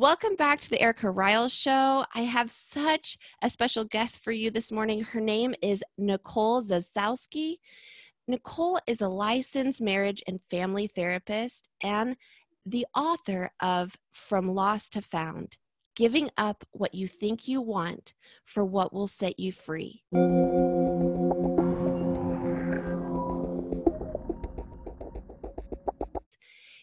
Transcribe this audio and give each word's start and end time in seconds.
Welcome 0.00 0.34
back 0.34 0.62
to 0.62 0.70
the 0.70 0.80
Erica 0.80 1.08
Ryal 1.08 1.50
Show. 1.50 2.06
I 2.14 2.20
have 2.20 2.50
such 2.50 3.18
a 3.42 3.50
special 3.50 3.84
guest 3.84 4.24
for 4.24 4.32
you 4.32 4.50
this 4.50 4.72
morning. 4.72 5.02
Her 5.02 5.20
name 5.20 5.54
is 5.60 5.84
Nicole 5.98 6.62
Zasowski. 6.62 7.56
Nicole 8.26 8.80
is 8.86 9.02
a 9.02 9.08
licensed 9.08 9.82
marriage 9.82 10.22
and 10.26 10.40
family 10.48 10.86
therapist 10.86 11.68
and 11.82 12.16
the 12.64 12.86
author 12.94 13.50
of 13.60 13.94
From 14.10 14.54
Lost 14.54 14.94
to 14.94 15.02
Found 15.02 15.58
Giving 15.96 16.30
Up 16.38 16.64
What 16.70 16.94
You 16.94 17.06
Think 17.06 17.46
You 17.46 17.60
Want 17.60 18.14
for 18.46 18.64
What 18.64 18.94
Will 18.94 19.06
Set 19.06 19.38
You 19.38 19.52
Free. 19.52 20.02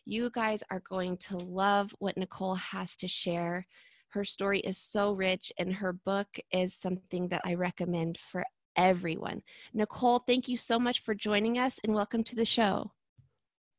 You 0.09 0.29
guys 0.29 0.63
are 0.69 0.81
going 0.89 1.17
to 1.17 1.37
love 1.37 1.93
what 1.99 2.15
Nicole 2.15 2.55
has 2.55 2.95
to 2.95 3.09
share. 3.09 3.67
Her 4.07 4.23
story 4.23 4.61
is 4.61 4.77
so 4.77 5.11
rich, 5.11 5.51
and 5.57 5.73
her 5.73 5.91
book 5.91 6.27
is 6.49 6.73
something 6.73 7.27
that 7.27 7.41
I 7.43 7.55
recommend 7.55 8.17
for 8.17 8.45
everyone. 8.77 9.41
Nicole, 9.73 10.19
thank 10.19 10.47
you 10.47 10.55
so 10.55 10.79
much 10.79 11.01
for 11.01 11.13
joining 11.13 11.57
us 11.57 11.77
and 11.83 11.93
welcome 11.93 12.23
to 12.23 12.37
the 12.37 12.45
show. 12.45 12.89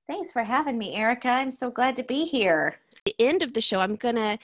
Thanks 0.06 0.30
for 0.30 0.42
having 0.42 0.76
me, 0.76 0.94
Erica. 0.96 1.28
I'm 1.30 1.50
so 1.50 1.70
glad 1.70 1.96
to 1.96 2.02
be 2.02 2.24
here. 2.24 2.78
At 2.94 3.04
the 3.06 3.26
end 3.26 3.42
of 3.42 3.54
the 3.54 3.62
show, 3.62 3.80
I'm 3.80 3.96
going 3.96 4.16
to 4.16 4.38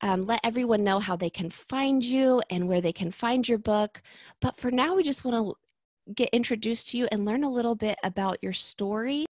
um, 0.00 0.26
let 0.26 0.40
everyone 0.42 0.82
know 0.82 0.98
how 0.98 1.14
they 1.14 1.30
can 1.30 1.50
find 1.50 2.04
you 2.04 2.42
and 2.50 2.66
where 2.66 2.80
they 2.80 2.92
can 2.92 3.12
find 3.12 3.48
your 3.48 3.58
book. 3.58 4.02
But 4.40 4.56
for 4.56 4.72
now, 4.72 4.96
we 4.96 5.04
just 5.04 5.24
want 5.24 5.36
to 5.36 6.14
get 6.14 6.30
introduced 6.30 6.88
to 6.88 6.98
you 6.98 7.06
and 7.12 7.24
learn 7.24 7.44
a 7.44 7.50
little 7.50 7.76
bit 7.76 7.96
about 8.02 8.38
your 8.42 8.52
story. 8.52 9.24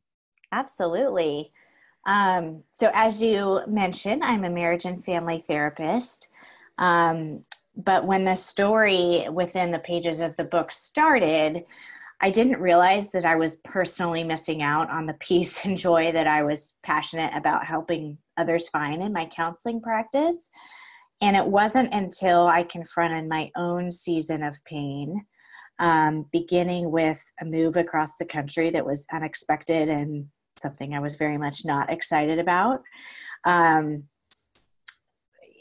Absolutely. 0.52 1.50
Um, 2.06 2.62
so, 2.70 2.90
as 2.94 3.20
you 3.20 3.60
mentioned, 3.66 4.22
I'm 4.24 4.44
a 4.44 4.50
marriage 4.50 4.84
and 4.84 5.04
family 5.04 5.44
therapist. 5.46 6.28
Um, 6.78 7.44
but 7.76 8.06
when 8.06 8.24
the 8.24 8.36
story 8.36 9.26
within 9.30 9.70
the 9.70 9.80
pages 9.80 10.20
of 10.20 10.34
the 10.36 10.44
book 10.44 10.72
started, 10.72 11.64
I 12.20 12.30
didn't 12.30 12.60
realize 12.60 13.10
that 13.10 13.27
I 13.27 13.36
was 13.36 13.56
personally 13.58 14.24
missing 14.24 14.62
out 14.62 14.88
on 14.88 15.04
the 15.04 15.14
peace 15.14 15.64
and 15.64 15.77
joy 15.77 16.12
that 16.12 16.27
I 16.27 16.42
was 16.42 16.78
passionate 16.82 17.32
about 17.36 17.66
helping 17.66 18.16
others 18.36 18.68
find 18.68 19.02
in 19.02 19.12
my 19.12 19.27
counseling 19.27 19.80
practice. 19.80 20.48
And 21.20 21.36
it 21.36 21.46
wasn't 21.46 21.92
until 21.94 22.46
I 22.46 22.62
confronted 22.62 23.28
my 23.28 23.50
own 23.56 23.90
season 23.90 24.42
of 24.42 24.54
pain, 24.64 25.24
um, 25.78 26.27
beginning 26.30 26.90
with 26.90 27.22
a 27.40 27.44
move 27.44 27.77
across 27.77 28.16
the 28.16 28.27
country 28.27 28.70
that 28.70 28.84
was 28.84 29.06
unexpected 29.12 29.88
and 29.88 30.27
something 30.56 30.94
I 30.94 31.00
was 31.00 31.16
very 31.16 31.38
much 31.38 31.64
not 31.64 31.90
excited 31.90 32.38
about. 32.38 32.82
Um, 33.44 34.04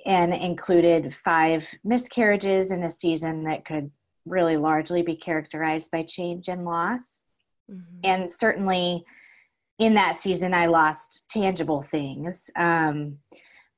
and 0.06 0.34
included 0.34 1.14
five 1.14 1.68
miscarriages 1.84 2.72
in 2.72 2.84
a 2.84 2.90
season 2.90 3.44
that 3.44 3.66
could 3.66 3.90
really 4.26 4.58
largely 4.58 5.02
be 5.02 5.16
characterized 5.16 5.92
by 5.92 6.04
change 6.04 6.48
and 6.48 6.64
loss. 6.64 7.24
Mm-hmm. 7.72 8.00
And 8.04 8.30
certainly 8.30 9.04
in 9.80 9.96
that 9.96 10.16
season, 10.16 10.54
I 10.54 10.68
lost 10.68 11.28
tangible 11.30 11.82
things. 11.82 12.50
Um, 12.56 13.18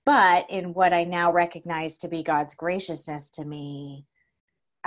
but 0.05 0.49
in 0.49 0.73
what 0.73 0.93
I 0.93 1.03
now 1.03 1.31
recognize 1.31 1.97
to 1.99 2.07
be 2.07 2.23
God's 2.23 2.55
graciousness 2.55 3.29
to 3.31 3.45
me, 3.45 4.05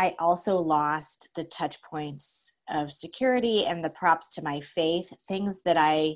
I 0.00 0.14
also 0.18 0.56
lost 0.56 1.28
the 1.36 1.44
touch 1.44 1.82
points 1.82 2.52
of 2.70 2.90
security 2.90 3.66
and 3.66 3.84
the 3.84 3.90
props 3.90 4.34
to 4.34 4.42
my 4.42 4.58
faith, 4.60 5.12
things 5.28 5.60
that 5.66 5.76
I 5.76 6.14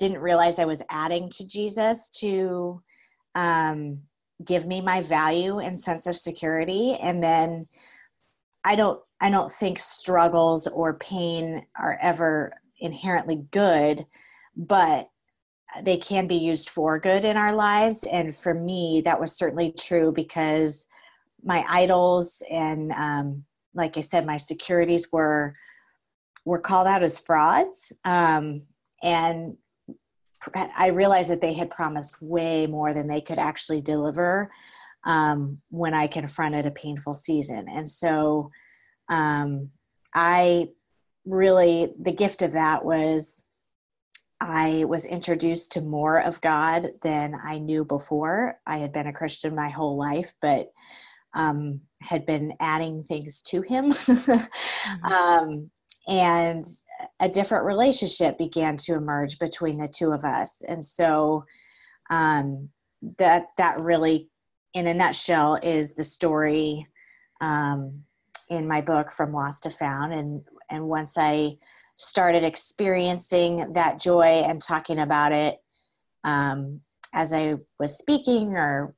didn't 0.00 0.18
realize 0.18 0.58
I 0.58 0.64
was 0.64 0.82
adding 0.90 1.30
to 1.30 1.46
Jesus 1.46 2.10
to 2.18 2.82
um, 3.36 4.02
give 4.44 4.66
me 4.66 4.80
my 4.80 5.02
value 5.02 5.60
and 5.60 5.78
sense 5.78 6.08
of 6.08 6.16
security. 6.16 6.98
And 7.00 7.22
then 7.22 7.66
I 8.64 8.74
don't 8.74 9.00
I 9.20 9.30
don't 9.30 9.52
think 9.52 9.78
struggles 9.78 10.66
or 10.66 10.98
pain 10.98 11.64
are 11.78 11.96
ever 12.02 12.50
inherently 12.80 13.44
good, 13.52 14.04
but 14.56 15.08
they 15.84 15.96
can 15.96 16.26
be 16.26 16.34
used 16.34 16.70
for 16.70 16.98
good 16.98 17.24
in 17.24 17.36
our 17.36 17.52
lives. 17.52 18.02
And 18.02 18.34
for 18.34 18.52
me, 18.52 19.00
that 19.04 19.20
was 19.20 19.38
certainly 19.38 19.70
true 19.78 20.10
because 20.10 20.88
my 21.42 21.64
idols 21.68 22.42
and 22.50 22.92
um, 22.92 23.44
like 23.74 23.96
I 23.96 24.00
said, 24.00 24.26
my 24.26 24.36
securities 24.36 25.10
were 25.12 25.54
were 26.44 26.60
called 26.60 26.86
out 26.86 27.02
as 27.02 27.18
frauds. 27.18 27.92
Um, 28.04 28.66
and 29.02 29.56
I 30.76 30.88
realized 30.88 31.30
that 31.30 31.40
they 31.40 31.52
had 31.52 31.70
promised 31.70 32.20
way 32.20 32.66
more 32.66 32.92
than 32.92 33.06
they 33.06 33.20
could 33.20 33.38
actually 33.38 33.80
deliver 33.80 34.50
um, 35.04 35.60
when 35.70 35.94
I 35.94 36.06
confronted 36.06 36.66
a 36.66 36.72
painful 36.72 37.14
season. 37.14 37.66
And 37.68 37.88
so 37.88 38.50
um, 39.08 39.70
I 40.14 40.68
really, 41.24 41.94
the 42.00 42.12
gift 42.12 42.42
of 42.42 42.52
that 42.52 42.84
was 42.84 43.44
I 44.40 44.84
was 44.88 45.06
introduced 45.06 45.72
to 45.72 45.80
more 45.80 46.20
of 46.20 46.40
God 46.40 46.88
than 47.02 47.36
I 47.40 47.58
knew 47.58 47.84
before. 47.84 48.58
I 48.66 48.78
had 48.78 48.92
been 48.92 49.06
a 49.06 49.12
Christian 49.12 49.54
my 49.54 49.68
whole 49.68 49.96
life, 49.96 50.32
but 50.40 50.72
um, 51.34 51.80
had 52.00 52.26
been 52.26 52.52
adding 52.60 53.02
things 53.02 53.42
to 53.42 53.62
Him. 53.62 53.90
mm-hmm. 53.90 55.12
um, 55.12 55.70
and 56.08 56.64
a 57.20 57.28
different 57.28 57.64
relationship 57.64 58.36
began 58.36 58.76
to 58.76 58.94
emerge 58.94 59.38
between 59.38 59.78
the 59.78 59.88
two 59.88 60.12
of 60.12 60.24
us. 60.24 60.62
And 60.66 60.84
so 60.84 61.44
um, 62.10 62.68
that 63.18 63.46
that 63.56 63.80
really, 63.80 64.28
in 64.74 64.86
a 64.86 64.94
nutshell, 64.94 65.58
is 65.62 65.94
the 65.94 66.04
story 66.04 66.86
um, 67.40 68.02
in 68.50 68.66
my 68.66 68.80
book 68.80 69.10
from 69.10 69.32
lost 69.32 69.62
to 69.64 69.70
found. 69.70 70.12
And 70.12 70.42
and 70.70 70.88
once 70.88 71.16
I 71.16 71.56
started 71.96 72.42
experiencing 72.42 73.72
that 73.74 74.00
joy 74.00 74.42
and 74.46 74.60
talking 74.60 74.98
about 74.98 75.32
it 75.32 75.58
um, 76.24 76.80
as 77.14 77.32
I 77.32 77.56
was 77.78 77.98
speaking 77.98 78.56
or 78.56 78.94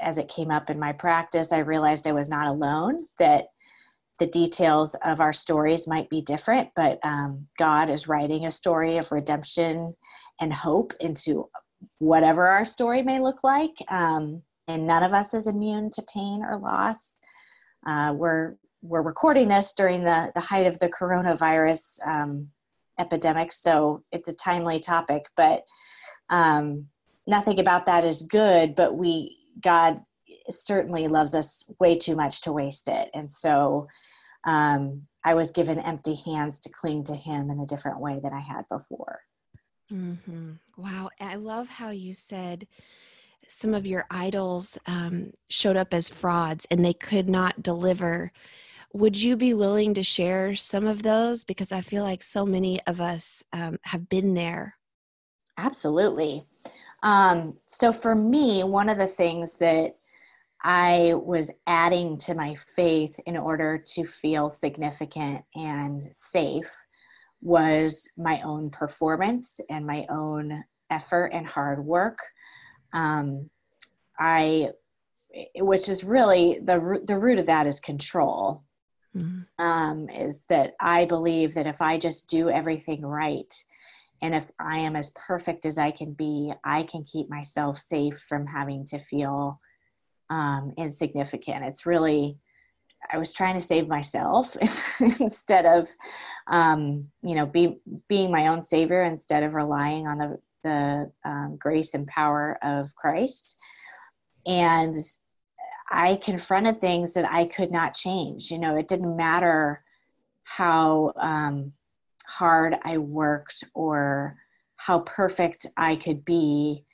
as 0.00 0.18
it 0.18 0.28
came 0.28 0.50
up 0.50 0.70
in 0.70 0.78
my 0.78 0.92
practice, 0.92 1.52
I 1.52 1.58
realized 1.60 2.06
I 2.06 2.12
was 2.12 2.28
not 2.28 2.48
alone. 2.48 3.06
That 3.18 3.46
the 4.18 4.26
details 4.26 4.94
of 5.04 5.20
our 5.20 5.32
stories 5.32 5.88
might 5.88 6.08
be 6.08 6.20
different, 6.20 6.68
but 6.76 6.98
um, 7.02 7.46
God 7.58 7.90
is 7.90 8.06
writing 8.06 8.46
a 8.46 8.50
story 8.50 8.96
of 8.96 9.10
redemption 9.10 9.92
and 10.40 10.52
hope 10.52 10.92
into 11.00 11.48
whatever 11.98 12.46
our 12.46 12.64
story 12.64 13.02
may 13.02 13.18
look 13.18 13.42
like. 13.42 13.74
Um, 13.88 14.42
and 14.68 14.86
none 14.86 15.02
of 15.02 15.12
us 15.12 15.34
is 15.34 15.46
immune 15.46 15.90
to 15.90 16.06
pain 16.12 16.42
or 16.44 16.58
loss. 16.58 17.16
Uh, 17.86 18.14
we're 18.16 18.54
we're 18.82 19.02
recording 19.02 19.48
this 19.48 19.72
during 19.72 20.04
the 20.04 20.30
the 20.34 20.40
height 20.40 20.66
of 20.66 20.78
the 20.78 20.88
coronavirus 20.88 21.98
um, 22.06 22.50
epidemic, 22.98 23.52
so 23.52 24.02
it's 24.12 24.28
a 24.28 24.34
timely 24.34 24.78
topic. 24.78 25.24
But 25.36 25.64
um, 26.30 26.88
nothing 27.26 27.60
about 27.60 27.86
that 27.86 28.04
is 28.04 28.22
good. 28.22 28.74
But 28.74 28.96
we 28.96 29.36
God 29.62 30.00
certainly 30.50 31.08
loves 31.08 31.34
us 31.34 31.64
way 31.80 31.96
too 31.96 32.16
much 32.16 32.40
to 32.42 32.52
waste 32.52 32.88
it. 32.88 33.10
And 33.14 33.30
so 33.30 33.86
um, 34.44 35.02
I 35.24 35.34
was 35.34 35.50
given 35.50 35.78
empty 35.78 36.14
hands 36.24 36.60
to 36.60 36.70
cling 36.70 37.04
to 37.04 37.14
Him 37.14 37.50
in 37.50 37.60
a 37.60 37.66
different 37.66 38.00
way 38.00 38.20
than 38.20 38.32
I 38.32 38.40
had 38.40 38.64
before. 38.68 39.20
Mm-hmm. 39.92 40.52
Wow. 40.76 41.10
I 41.20 41.36
love 41.36 41.68
how 41.68 41.90
you 41.90 42.14
said 42.14 42.66
some 43.48 43.74
of 43.74 43.86
your 43.86 44.06
idols 44.10 44.78
um, 44.86 45.32
showed 45.48 45.76
up 45.76 45.92
as 45.92 46.08
frauds 46.08 46.66
and 46.70 46.84
they 46.84 46.94
could 46.94 47.28
not 47.28 47.62
deliver. 47.62 48.32
Would 48.92 49.20
you 49.20 49.36
be 49.36 49.54
willing 49.54 49.94
to 49.94 50.02
share 50.02 50.54
some 50.54 50.86
of 50.86 51.02
those? 51.02 51.44
Because 51.44 51.72
I 51.72 51.80
feel 51.80 52.04
like 52.04 52.22
so 52.22 52.46
many 52.46 52.80
of 52.86 53.00
us 53.00 53.42
um, 53.52 53.78
have 53.82 54.08
been 54.08 54.34
there. 54.34 54.76
Absolutely. 55.58 56.42
Um, 57.04 57.58
so 57.66 57.92
for 57.92 58.14
me, 58.14 58.64
one 58.64 58.88
of 58.88 58.98
the 58.98 59.06
things 59.06 59.58
that 59.58 59.96
I 60.62 61.12
was 61.14 61.52
adding 61.66 62.16
to 62.18 62.34
my 62.34 62.54
faith 62.54 63.20
in 63.26 63.36
order 63.36 63.78
to 63.92 64.04
feel 64.04 64.48
significant 64.48 65.44
and 65.54 66.02
safe 66.02 66.72
was 67.42 68.08
my 68.16 68.40
own 68.40 68.70
performance 68.70 69.60
and 69.68 69.86
my 69.86 70.06
own 70.08 70.64
effort 70.88 71.26
and 71.34 71.46
hard 71.46 71.84
work. 71.84 72.18
Um, 72.94 73.50
I, 74.18 74.70
which 75.56 75.90
is 75.90 76.04
really 76.04 76.60
the 76.60 77.02
the 77.04 77.18
root 77.18 77.38
of 77.38 77.46
that 77.46 77.66
is 77.66 77.80
control. 77.80 78.62
Mm-hmm. 79.14 79.64
Um, 79.64 80.08
is 80.08 80.44
that 80.46 80.74
I 80.80 81.04
believe 81.04 81.54
that 81.54 81.66
if 81.66 81.82
I 81.82 81.98
just 81.98 82.28
do 82.28 82.48
everything 82.48 83.02
right, 83.02 83.52
and 84.24 84.34
if 84.34 84.50
I 84.58 84.78
am 84.78 84.96
as 84.96 85.10
perfect 85.10 85.66
as 85.66 85.76
I 85.76 85.90
can 85.90 86.14
be, 86.14 86.50
I 86.64 86.84
can 86.84 87.04
keep 87.04 87.28
myself 87.28 87.76
safe 87.78 88.18
from 88.26 88.46
having 88.46 88.86
to 88.86 88.98
feel 88.98 89.60
um, 90.30 90.72
insignificant. 90.78 91.62
It's 91.66 91.84
really, 91.84 92.38
I 93.12 93.18
was 93.18 93.34
trying 93.34 93.54
to 93.56 93.60
save 93.60 93.86
myself 93.86 94.56
instead 95.20 95.66
of, 95.66 95.90
um, 96.46 97.06
you 97.22 97.34
know, 97.34 97.44
be, 97.44 97.76
being 98.08 98.32
my 98.32 98.46
own 98.46 98.62
savior 98.62 99.02
instead 99.02 99.42
of 99.42 99.54
relying 99.54 100.06
on 100.06 100.16
the, 100.16 100.38
the 100.62 101.12
um, 101.26 101.58
grace 101.58 101.92
and 101.92 102.06
power 102.06 102.58
of 102.62 102.96
Christ. 102.96 103.60
and 104.46 104.96
I 105.90 106.16
confronted 106.16 106.80
things 106.80 107.12
that 107.12 107.30
I 107.30 107.44
could 107.44 107.70
not 107.70 107.92
change. 107.92 108.50
You 108.50 108.58
know, 108.58 108.74
it 108.78 108.88
didn't 108.88 109.18
matter 109.18 109.84
how 110.44 111.12
um, 111.16 111.74
hard 112.26 112.76
I 112.84 112.98
worked 112.98 113.64
or 113.74 114.36
how 114.76 115.00
perfect 115.00 115.66
I 115.76 115.96
could 115.96 116.24
be. 116.24 116.84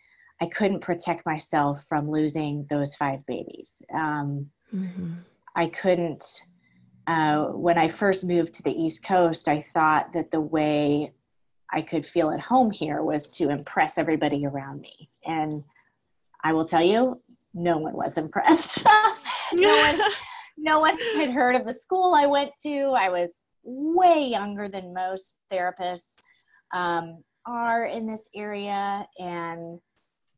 I 0.41 0.47
couldn't 0.47 0.81
protect 0.81 1.27
myself 1.27 1.85
from 1.88 2.11
losing 2.11 2.67
those 2.71 2.94
five 2.94 3.25
babies. 3.27 3.82
Um, 3.94 4.50
mm-hmm. 4.75 5.15
I 5.56 5.67
couldn't. 5.67 6.25
Uh, 7.06 7.47
when 7.47 7.77
I 7.77 7.88
first 7.88 8.25
moved 8.27 8.55
to 8.55 8.62
the 8.62 8.73
East 8.73 9.05
Coast, 9.05 9.49
I 9.49 9.61
thought 9.61 10.12
that 10.12 10.31
the 10.31 10.41
way 10.41 11.12
I 11.73 11.83
could 11.83 12.05
feel 12.05 12.31
at 12.31 12.41
home 12.41 12.71
here 12.71 13.03
was 13.03 13.29
to 13.31 13.50
impress 13.50 13.99
everybody 13.99 14.47
around 14.47 14.81
me. 14.81 15.09
And 15.26 15.65
I 16.43 16.53
will 16.53 16.65
tell 16.65 16.83
you, 16.83 17.21
no 17.55 17.79
one 17.79 17.94
was 17.94 18.17
impressed. 18.17 18.85
no 19.53 19.76
one 19.76 20.00
no 20.59 20.79
one 20.79 20.99
had 21.17 21.31
heard 21.31 21.56
of 21.56 21.67
the 21.67 21.73
school 21.73 22.15
I 22.15 22.26
went 22.26 22.53
to. 22.62 22.93
I 22.97 23.09
was 23.09 23.44
way 23.62 24.27
younger 24.27 24.69
than 24.69 24.95
most 24.95 25.41
therapists 25.53 26.19
um, 26.75 27.23
are 27.47 27.87
in 27.87 28.07
this 28.07 28.29
area, 28.35 29.07
and 29.19 29.79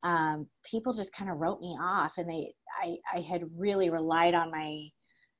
um, 0.02 0.46
people 0.64 0.92
just 0.92 1.14
kind 1.14 1.30
of 1.30 1.38
wrote 1.38 1.60
me 1.60 1.76
off. 1.80 2.18
And 2.18 2.28
they, 2.28 2.52
I, 2.82 2.96
I 3.12 3.20
had 3.20 3.44
really 3.56 3.90
relied 3.90 4.34
on 4.34 4.50
my 4.50 4.88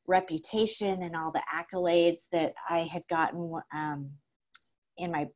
reputation 0.07 1.03
and 1.03 1.17
all 1.17 1.33
the 1.33 1.43
accolades 1.53 2.29
that 2.33 2.55
I 2.69 2.81
had 2.81 3.03
gotten 3.09 3.53
um, 3.75 4.13
in 4.99 5.11
my 5.11 5.29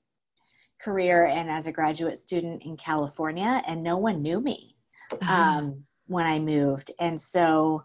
career 0.81 1.27
and 1.27 1.51
as 1.51 1.67
a 1.67 1.73
graduate 1.73 2.19
student 2.19 2.63
in 2.65 2.77
California, 2.77 3.63
and 3.67 3.83
no 3.83 3.97
one 3.97 4.23
knew 4.23 4.41
me 4.41 4.77
um, 5.29 5.85
when 6.07 6.27
I 6.27 6.39
moved. 6.39 6.91
And 7.01 7.21
so 7.21 7.83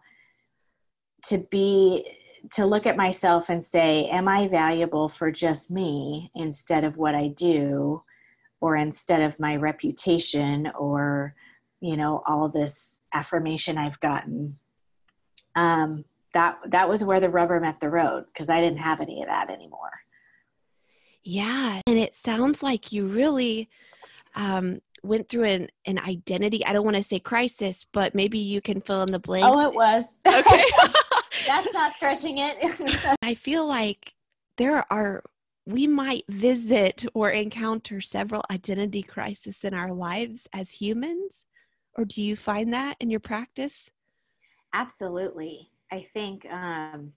to 1.26 1.38
be 1.52 2.06
to 2.52 2.66
look 2.66 2.86
at 2.88 2.98
myself 2.98 3.50
and 3.50 3.64
say, 3.64 4.06
Am 4.08 4.28
I 4.28 4.48
valuable 4.48 5.10
for 5.10 5.32
just 5.32 5.72
me 5.72 6.32
instead 6.36 6.84
of 6.84 6.98
what 6.98 7.16
I 7.16 7.30
do, 7.30 8.04
or 8.60 8.76
instead 8.76 9.22
of 9.22 9.40
my 9.40 9.56
reputation, 9.56 10.72
or 10.78 11.36
you 11.80 11.98
know, 11.98 12.22
all 12.26 12.50
this 12.50 13.00
affirmation 13.14 13.78
I've 13.78 14.00
gotten? 14.00 14.58
Um, 15.56 16.06
that 16.34 16.58
that 16.68 16.90
was 16.90 17.04
where 17.04 17.20
the 17.20 17.30
rubber 17.30 17.60
met 17.60 17.80
the 17.80 17.90
road 17.90 18.26
because 18.28 18.50
I 18.50 18.62
didn't 18.62 18.80
have 18.80 19.02
any 19.02 19.22
of 19.22 19.28
that 19.28 19.50
anymore. 19.50 19.92
Yeah, 21.24 21.82
and 21.86 21.98
it 21.98 22.16
sounds 22.16 22.64
like 22.64 22.92
you 22.92 23.06
really 23.06 23.70
um, 24.36 24.82
went 25.04 25.30
through 25.30 25.44
an, 25.44 25.68
an 25.86 26.00
identity. 26.00 26.66
I 26.66 26.74
don't 26.74 26.86
want 26.86 26.98
to 26.98 27.04
say 27.04 27.20
crisis, 27.20 27.86
but 27.92 28.16
maybe 28.16 28.40
you 28.40 28.62
can 28.62 28.82
fill 28.82 29.04
in 29.04 29.12
the 29.12 29.20
blank. 29.20 29.46
Oh, 29.48 29.68
it 29.68 29.74
was. 29.74 30.18
Okay. 30.26 30.64
That's 31.52 31.74
not 31.74 31.92
stretching 31.92 32.38
it. 32.38 33.18
I 33.22 33.34
feel 33.34 33.68
like 33.68 34.14
there 34.58 34.86
are 34.90 35.22
we 35.66 35.86
might 35.86 36.24
visit 36.30 37.06
or 37.14 37.30
encounter 37.30 38.00
several 38.00 38.42
identity 38.50 39.04
crises 39.04 39.66
in 39.66 39.74
our 39.74 39.92
lives 39.92 40.48
as 40.54 40.72
humans. 40.72 41.44
Or 41.98 42.06
do 42.06 42.22
you 42.22 42.38
find 42.38 42.72
that 42.72 42.96
in 43.02 43.10
your 43.10 43.20
practice? 43.20 43.92
Absolutely. 44.74 45.70
I 45.92 46.00
think 46.00 46.46
um, 46.50 47.12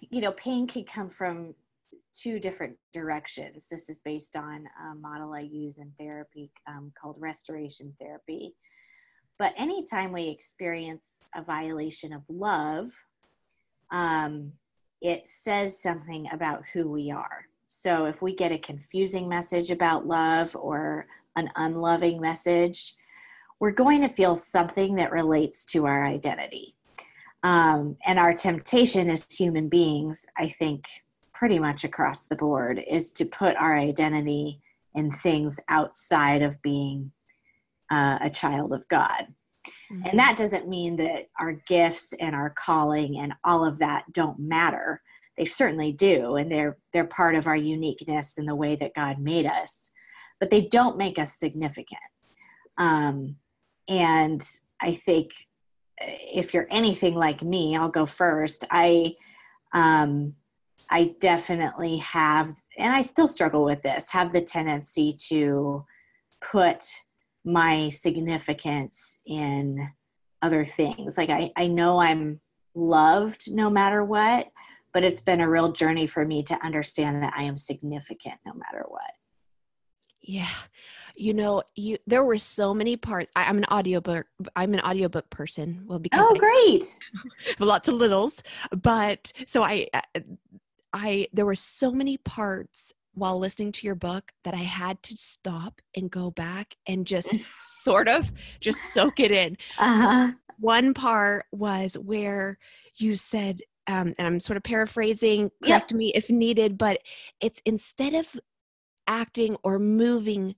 you 0.00 0.20
know 0.20 0.32
pain 0.32 0.66
can 0.66 0.82
come 0.82 1.08
from 1.08 1.54
two 2.12 2.40
different 2.40 2.76
directions. 2.92 3.68
This 3.70 3.88
is 3.88 4.00
based 4.04 4.34
on 4.34 4.64
a 4.90 4.96
model 4.96 5.32
i 5.32 5.40
use 5.40 5.78
in 5.78 5.92
therapy 5.96 6.50
um, 6.66 6.92
called 7.00 7.18
restoration 7.20 7.94
therapy 8.00 8.56
but 9.38 9.52
anytime 9.56 10.12
we 10.12 10.28
experience 10.28 11.22
a 11.34 11.42
violation 11.42 12.12
of 12.12 12.22
love, 12.28 12.90
um, 13.90 14.52
it 15.02 15.26
says 15.26 15.80
something 15.80 16.28
about 16.32 16.64
who 16.72 16.90
we 16.90 17.10
are. 17.10 17.46
So 17.66 18.06
if 18.06 18.22
we 18.22 18.34
get 18.34 18.52
a 18.52 18.58
confusing 18.58 19.28
message 19.28 19.70
about 19.70 20.06
love 20.06 20.54
or 20.56 21.06
an 21.36 21.50
unloving 21.56 22.20
message, 22.20 22.94
we're 23.58 23.72
going 23.72 24.02
to 24.02 24.08
feel 24.08 24.34
something 24.34 24.94
that 24.96 25.12
relates 25.12 25.64
to 25.66 25.86
our 25.86 26.06
identity. 26.06 26.74
Um, 27.42 27.96
and 28.06 28.18
our 28.18 28.32
temptation 28.32 29.10
as 29.10 29.26
human 29.30 29.68
beings, 29.68 30.24
I 30.38 30.48
think, 30.48 30.86
pretty 31.32 31.58
much 31.58 31.84
across 31.84 32.26
the 32.26 32.36
board, 32.36 32.82
is 32.88 33.10
to 33.12 33.26
put 33.26 33.56
our 33.56 33.76
identity 33.76 34.60
in 34.94 35.10
things 35.10 35.58
outside 35.68 36.40
of 36.40 36.60
being 36.62 37.10
uh, 37.94 38.18
a 38.20 38.30
child 38.30 38.72
of 38.72 38.86
God. 38.88 39.24
Mm-hmm. 39.90 40.06
And 40.06 40.18
that 40.18 40.36
doesn't 40.36 40.68
mean 40.68 40.96
that 40.96 41.28
our 41.38 41.52
gifts 41.66 42.12
and 42.20 42.34
our 42.34 42.50
calling 42.50 43.18
and 43.18 43.32
all 43.44 43.64
of 43.64 43.78
that 43.78 44.04
don't 44.12 44.38
matter. 44.38 45.00
They 45.36 45.44
certainly 45.44 45.92
do, 45.92 46.36
and 46.36 46.50
they're 46.50 46.76
they're 46.92 47.06
part 47.20 47.34
of 47.34 47.46
our 47.46 47.56
uniqueness 47.56 48.38
and 48.38 48.48
the 48.48 48.54
way 48.64 48.76
that 48.76 48.94
God 48.94 49.18
made 49.18 49.46
us. 49.46 49.90
But 50.38 50.50
they 50.50 50.62
don't 50.62 50.98
make 50.98 51.18
us 51.18 51.38
significant. 51.38 52.08
Um, 52.78 53.36
and 53.88 54.42
I 54.80 54.92
think 54.92 55.32
uh, 56.00 56.06
if 56.40 56.54
you're 56.54 56.68
anything 56.70 57.14
like 57.14 57.42
me, 57.42 57.76
I'll 57.76 57.88
go 58.00 58.06
first. 58.06 58.64
I 58.70 59.14
um, 59.72 60.34
I 60.90 61.14
definitely 61.20 61.96
have, 61.98 62.52
and 62.78 62.92
I 62.92 63.00
still 63.00 63.28
struggle 63.28 63.64
with 63.64 63.82
this, 63.82 64.10
have 64.10 64.32
the 64.32 64.42
tendency 64.42 65.16
to 65.28 65.84
put 66.40 66.84
my 67.44 67.88
significance 67.88 69.20
in 69.26 69.86
other 70.42 70.64
things. 70.64 71.16
Like 71.16 71.30
I, 71.30 71.50
I 71.56 71.66
know 71.66 72.00
I'm 72.00 72.40
loved 72.74 73.52
no 73.52 73.70
matter 73.70 74.04
what, 74.04 74.48
but 74.92 75.04
it's 75.04 75.20
been 75.20 75.40
a 75.40 75.48
real 75.48 75.72
journey 75.72 76.06
for 76.06 76.24
me 76.24 76.42
to 76.44 76.64
understand 76.64 77.22
that 77.22 77.34
I 77.36 77.44
am 77.44 77.56
significant 77.56 78.36
no 78.46 78.52
matter 78.54 78.84
what. 78.88 79.10
Yeah. 80.22 80.48
You 81.16 81.34
know, 81.34 81.62
you 81.76 81.98
there 82.06 82.24
were 82.24 82.38
so 82.38 82.74
many 82.74 82.96
parts. 82.96 83.30
I, 83.36 83.48
am 83.48 83.58
an 83.58 83.66
audiobook 83.70 84.26
I'm 84.56 84.74
an 84.74 84.80
audiobook 84.80 85.28
person. 85.30 85.84
Well, 85.86 85.98
because 85.98 86.26
Oh, 86.28 86.34
great. 86.34 86.96
lots 87.58 87.88
of 87.88 87.94
littles, 87.94 88.42
but 88.82 89.32
so 89.46 89.62
I 89.62 89.86
I 90.92 91.26
there 91.32 91.46
were 91.46 91.54
so 91.54 91.92
many 91.92 92.16
parts 92.16 92.92
while 93.14 93.38
listening 93.38 93.72
to 93.72 93.86
your 93.86 93.94
book 93.94 94.32
that 94.44 94.54
I 94.54 94.58
had 94.58 95.02
to 95.04 95.16
stop 95.16 95.80
and 95.96 96.10
go 96.10 96.30
back 96.30 96.76
and 96.86 97.06
just 97.06 97.32
sort 97.62 98.08
of 98.08 98.32
just 98.60 98.92
soak 98.92 99.20
it 99.20 99.32
in. 99.32 99.56
Uh-huh. 99.78 100.32
One 100.58 100.94
part 100.94 101.46
was 101.52 101.94
where 101.98 102.58
you 102.96 103.16
said, 103.16 103.60
um, 103.86 104.14
and 104.18 104.26
I'm 104.26 104.40
sort 104.40 104.56
of 104.56 104.62
paraphrasing, 104.62 105.50
correct 105.62 105.92
me 105.92 106.12
if 106.14 106.30
needed, 106.30 106.78
but 106.78 106.98
it's 107.40 107.60
instead 107.64 108.14
of 108.14 108.36
acting 109.06 109.56
or 109.62 109.78
moving 109.78 110.54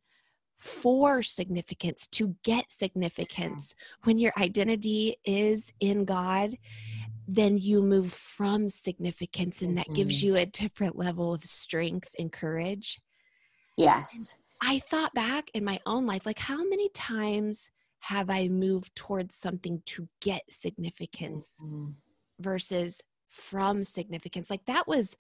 for 0.59 1.23
significance 1.23 2.07
to 2.09 2.35
get 2.43 2.73
significance 2.73 3.75
when 4.05 4.19
your 4.19 4.33
identity 4.39 5.17
is 5.25 5.71
in 5.81 6.05
God 6.05 6.57
then 7.29 7.59
you 7.59 7.83
move 7.83 8.13
from 8.13 8.69
significance 8.69 9.63
and 9.63 9.77
that 9.79 9.87
mm-hmm. 9.87 9.95
gives 9.95 10.23
you 10.23 10.37
a 10.37 10.47
different 10.47 10.97
level 10.97 11.35
of 11.35 11.45
strength 11.45 12.09
and 12.19 12.33
courage. 12.33 13.01
Yes. 13.77 14.37
I 14.63 14.79
thought 14.79 15.13
back 15.15 15.51
in 15.53 15.65
my 15.65 15.81
own 15.87 16.07
life, 16.07 16.25
like 16.25 16.39
how 16.39 16.65
many 16.65 16.89
times 16.91 17.69
have 18.01 18.31
I 18.31 18.49
moved 18.49 18.95
towards 18.95 19.35
something 19.35 19.83
to 19.87 20.09
get 20.21 20.43
significance 20.49 21.55
mm-hmm. 21.63 21.91
versus 22.39 23.03
from 23.29 23.85
significance? 23.85 24.49
Like 24.49 24.65
that 24.67 24.87
was 24.87 25.17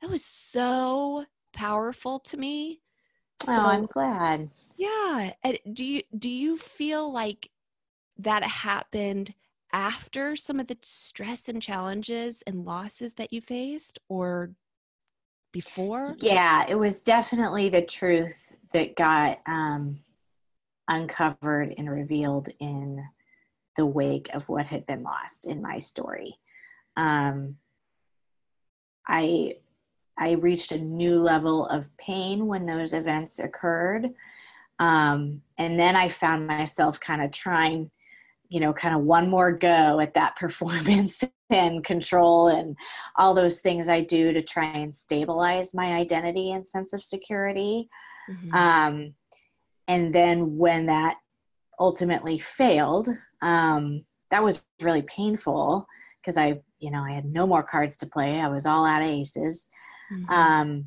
that 0.00 0.10
was 0.10 0.24
so 0.24 1.24
powerful 1.52 2.20
to 2.20 2.36
me. 2.36 2.80
So, 3.42 3.52
oh, 3.52 3.64
I'm 3.64 3.86
glad. 3.86 4.50
Yeah. 4.76 5.32
And 5.42 5.58
do 5.72 5.84
you 5.84 6.02
do 6.16 6.30
you 6.30 6.56
feel 6.56 7.10
like 7.10 7.50
that 8.18 8.44
happened 8.44 9.34
after 9.72 10.36
some 10.36 10.60
of 10.60 10.66
the 10.66 10.76
stress 10.82 11.48
and 11.48 11.62
challenges 11.62 12.42
and 12.46 12.64
losses 12.64 13.14
that 13.14 13.32
you 13.32 13.40
faced 13.40 13.98
or 14.08 14.50
before? 15.52 16.16
Yeah, 16.18 16.66
it 16.68 16.78
was 16.78 17.00
definitely 17.00 17.68
the 17.68 17.82
truth 17.82 18.56
that 18.72 18.96
got 18.96 19.40
um, 19.46 19.98
uncovered 20.88 21.74
and 21.76 21.90
revealed 21.90 22.48
in 22.60 23.04
the 23.76 23.86
wake 23.86 24.28
of 24.34 24.48
what 24.48 24.66
had 24.66 24.86
been 24.86 25.02
lost 25.02 25.46
in 25.46 25.62
my 25.62 25.78
story. 25.78 26.38
Um, 26.96 27.56
I 29.06 29.56
I 30.18 30.32
reached 30.32 30.72
a 30.72 30.78
new 30.78 31.18
level 31.18 31.64
of 31.66 31.96
pain 31.96 32.46
when 32.46 32.66
those 32.66 32.92
events 32.92 33.38
occurred, 33.38 34.10
um, 34.78 35.40
and 35.56 35.78
then 35.78 35.96
I 35.96 36.08
found 36.08 36.46
myself 36.46 37.00
kind 37.00 37.22
of 37.22 37.30
trying 37.30 37.90
you 38.50 38.60
know, 38.60 38.72
kind 38.72 38.94
of 38.94 39.02
one 39.02 39.30
more 39.30 39.52
go 39.52 40.00
at 40.00 40.14
that 40.14 40.36
performance 40.40 41.24
and 41.48 41.82
control 41.82 42.48
and 42.48 42.76
all 43.16 43.32
those 43.32 43.60
things 43.60 43.88
I 43.88 44.00
do 44.02 44.32
to 44.32 44.42
try 44.42 44.66
and 44.66 44.94
stabilize 44.94 45.74
my 45.74 45.94
identity 45.94 46.52
and 46.52 46.66
sense 46.66 46.92
of 46.92 47.02
security. 47.02 47.88
Mm-hmm. 48.30 48.54
Um, 48.54 49.14
and 49.88 50.14
then 50.14 50.56
when 50.56 50.86
that 50.86 51.16
ultimately 51.80 52.38
failed. 52.38 53.08
Um, 53.42 54.04
that 54.30 54.44
was 54.44 54.62
really 54.80 55.02
painful 55.02 55.86
because 56.20 56.36
I, 56.36 56.60
you 56.78 56.90
know, 56.90 57.02
I 57.02 57.12
had 57.12 57.24
no 57.24 57.46
more 57.46 57.62
cards 57.62 57.96
to 57.98 58.06
play. 58.06 58.38
I 58.38 58.48
was 58.48 58.66
all 58.66 58.84
out 58.84 59.02
of 59.02 59.08
aces. 59.08 59.68
Mm-hmm. 60.12 60.30
Um, 60.30 60.84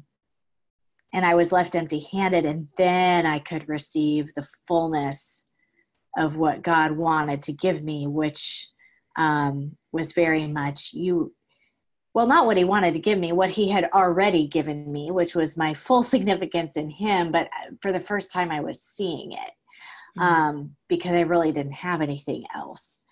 and 1.11 1.25
I 1.25 1.35
was 1.35 1.51
left 1.51 1.75
empty 1.75 2.05
handed. 2.11 2.45
And 2.45 2.67
then 2.77 3.25
I 3.25 3.39
could 3.39 3.67
receive 3.67 4.33
the 4.33 4.47
fullness 4.67 5.47
of 6.17 6.37
what 6.37 6.61
God 6.61 6.91
wanted 6.91 7.41
to 7.43 7.53
give 7.53 7.83
me, 7.83 8.07
which 8.07 8.67
um, 9.17 9.73
was 9.91 10.13
very 10.13 10.47
much 10.47 10.93
you. 10.93 11.33
Well, 12.13 12.27
not 12.27 12.45
what 12.45 12.57
he 12.57 12.63
wanted 12.63 12.93
to 12.93 12.99
give 12.99 13.17
me, 13.17 13.31
what 13.31 13.49
he 13.49 13.69
had 13.69 13.89
already 13.91 14.47
given 14.47 14.91
me, 14.91 15.09
which 15.09 15.35
was 15.35 15.57
my 15.57 15.73
full 15.73 16.03
significance 16.13 16.77
in 16.77 16.89
him. 16.89 17.31
But 17.31 17.49
for 17.81 17.91
the 17.91 17.99
first 17.99 18.31
time, 18.31 18.51
I 18.51 18.61
was 18.61 18.81
seeing 18.81 19.31
it 19.31 19.51
mm-hmm. 20.17 20.21
um, 20.21 20.75
because 20.87 21.13
I 21.13 21.21
really 21.21 21.51
didn't 21.51 21.73
have 21.73 22.01
anything 22.01 22.45
else. 22.55 23.05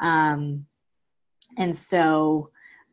Um, 0.00 0.66
and 1.56 1.74
so 1.74 2.50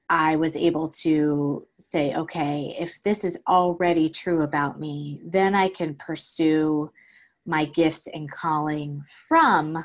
I 0.10 0.36
was 0.36 0.58
able 0.58 0.88
to 0.90 1.66
say, 1.78 2.14
okay, 2.16 2.76
if 2.80 3.02
this 3.02 3.24
is 3.24 3.38
already 3.48 4.10
true 4.10 4.42
about 4.42 4.80
me, 4.80 5.22
then 5.24 5.56
I 5.56 5.70
can 5.70 5.96
pursue 5.96 6.92
my 7.46 7.66
gifts 7.66 8.08
and 8.08 8.30
calling 8.30 9.02
from 9.28 9.84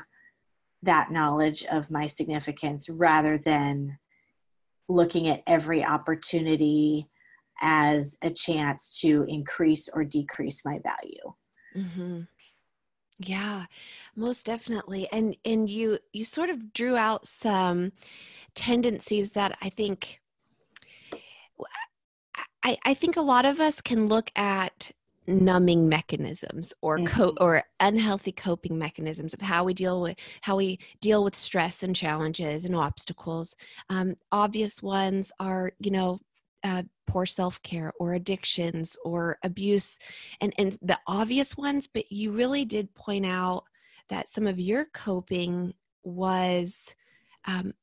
that 0.83 1.11
knowledge 1.11 1.65
of 1.65 1.89
my 1.89 2.05
significance 2.05 2.87
rather 2.89 3.37
than 3.37 3.97
looking 4.87 5.27
at 5.27 5.43
every 5.47 5.83
opportunity 5.83 7.07
as 7.61 8.17
a 8.21 8.29
chance 8.29 8.99
to 9.01 9.25
increase 9.27 9.89
or 9.89 10.03
decrease 10.03 10.63
my 10.63 10.79
value. 10.83 11.33
Mm-hmm. 11.75 12.21
Yeah, 13.19 13.65
most 14.15 14.45
definitely. 14.45 15.07
And 15.11 15.35
and 15.43 15.67
you 15.67 15.97
you 16.13 16.23
sort 16.23 16.51
of 16.51 16.71
drew 16.71 16.95
out 16.95 17.27
some 17.27 17.91
tendencies 18.53 19.31
that 19.31 19.57
I 19.61 19.69
think 19.69 20.21
I, 22.63 22.77
I 22.83 22.93
think 22.93 23.15
a 23.15 23.21
lot 23.21 23.45
of 23.45 23.59
us 23.59 23.81
can 23.81 24.07
look 24.07 24.29
at 24.35 24.91
numbing 25.27 25.89
mechanisms 25.89 26.73
or 26.81 26.99
co- 26.99 27.31
mm-hmm. 27.31 27.43
or 27.43 27.63
unhealthy 27.81 28.31
coping 28.31 28.77
mechanisms 28.77 29.33
of 29.33 29.41
how 29.41 29.63
we 29.63 29.73
deal 29.73 30.01
with 30.01 30.17
how 30.41 30.55
we 30.55 30.79
deal 31.01 31.23
with 31.23 31.35
stress 31.35 31.83
and 31.83 31.95
challenges 31.95 32.63
and 32.63 32.75
obstacles 32.75 33.55
um, 33.89 34.15
obvious 34.31 34.81
ones 34.81 35.31
are 35.39 35.73
you 35.79 35.91
know 35.91 36.19
uh, 36.63 36.81
poor 37.07 37.25
self-care 37.25 37.91
or 37.99 38.13
addictions 38.13 38.97
or 39.03 39.37
abuse 39.43 39.99
and 40.39 40.53
and 40.57 40.77
the 40.81 40.97
obvious 41.07 41.57
ones 41.57 41.87
but 41.87 42.09
you 42.09 42.31
really 42.31 42.63
did 42.63 42.93
point 42.95 43.25
out 43.25 43.65
that 44.09 44.29
some 44.29 44.47
of 44.47 44.59
your 44.59 44.85
coping 44.93 45.73
was 46.03 46.95
um, 47.45 47.73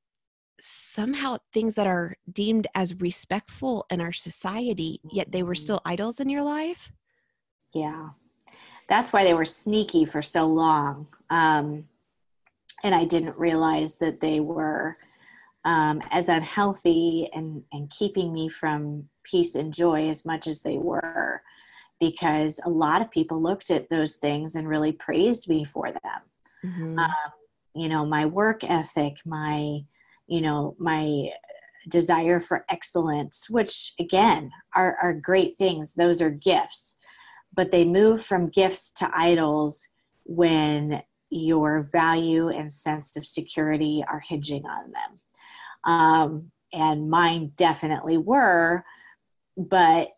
somehow 0.59 1.37
things 1.53 1.75
that 1.75 1.87
are 1.87 2.17
deemed 2.33 2.67
as 2.75 2.99
respectful 3.01 3.85
in 3.91 4.01
our 4.01 4.13
society 4.13 4.99
yet 5.13 5.31
they 5.31 5.43
were 5.43 5.53
mm-hmm. 5.53 5.61
still 5.61 5.83
idols 5.85 6.21
in 6.21 6.31
your 6.31 6.43
life 6.43 6.91
yeah. 7.75 8.11
That's 8.89 9.13
why 9.13 9.25
they 9.25 9.35
were 9.35 9.45
sneaky 9.45 10.05
for 10.05 10.23
so 10.23 10.47
long. 10.47 11.07
Um, 11.31 11.85
and 12.85 12.95
i 12.95 13.05
didn't 13.05 13.37
realize 13.37 13.99
that 13.99 14.21
they 14.21 14.39
were 14.39 14.97
um, 15.67 16.03
as 16.11 16.29
unhealthy 16.29 17.31
and, 17.33 17.63
and 17.73 17.89
keeping 17.89 18.35
me 18.35 18.51
from 18.51 19.09
peace 19.23 19.55
and 19.55 19.73
joy 19.73 20.11
as 20.11 20.27
much 20.27 20.47
as 20.47 20.61
they 20.61 20.77
were 20.77 21.41
because 22.01 22.61
a 22.67 22.69
lot 22.69 23.01
of 23.01 23.11
people 23.11 23.41
looked 23.41 23.71
at 23.71 23.89
those 23.89 24.17
things 24.17 24.57
and 24.57 24.69
really 24.69 24.93
praised 24.93 25.49
me 25.49 25.65
for 25.65 25.91
them. 25.91 26.21
Mm-hmm. 26.67 26.99
um, 26.99 27.11
you 27.75 27.89
know 27.89 28.07
my 28.07 28.25
work 28.25 28.65
ethic 28.65 29.17
my 29.27 29.81
you 30.27 30.41
know 30.41 30.75
my 30.79 31.29
desire 31.91 32.41
for 32.41 32.65
excellence 32.71 33.51
which 33.51 33.93
again 34.01 34.51
are, 34.75 34.97
are 35.03 35.13
great 35.13 35.55
things. 35.57 35.93
Those 35.93 36.23
are 36.23 36.31
gifts 36.31 36.99
but 37.55 37.71
they 37.71 37.85
move 37.85 38.25
from 38.25 38.49
gifts 38.49 38.93
to 38.93 39.11
idols 39.15 39.89
when 40.25 41.03
your 41.31 41.83
value 41.83 42.49
and 42.49 42.73
sense 42.73 43.17
of 43.17 43.27
security 43.27 44.05
are 44.09 44.21
hinging 44.21 44.65
on 44.67 44.91
them 44.91 45.15
um, 45.85 46.51
and 46.73 47.09
mine 47.09 47.53
definitely 47.57 48.19
were, 48.19 48.85
but 49.57 50.09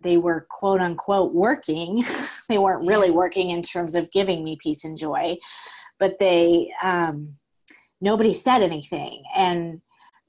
they 0.00 0.16
were 0.16 0.46
quote 0.48 0.80
unquote 0.80 1.32
working. 1.32 2.02
they 2.48 2.58
weren't 2.58 2.86
really 2.86 3.10
working 3.10 3.50
in 3.50 3.62
terms 3.62 3.94
of 3.94 4.10
giving 4.12 4.44
me 4.44 4.56
peace 4.60 4.84
and 4.84 4.96
joy, 4.96 5.36
but 5.98 6.18
they, 6.18 6.72
um, 6.82 7.36
nobody 8.00 8.32
said 8.32 8.62
anything. 8.62 9.22
And 9.34 9.80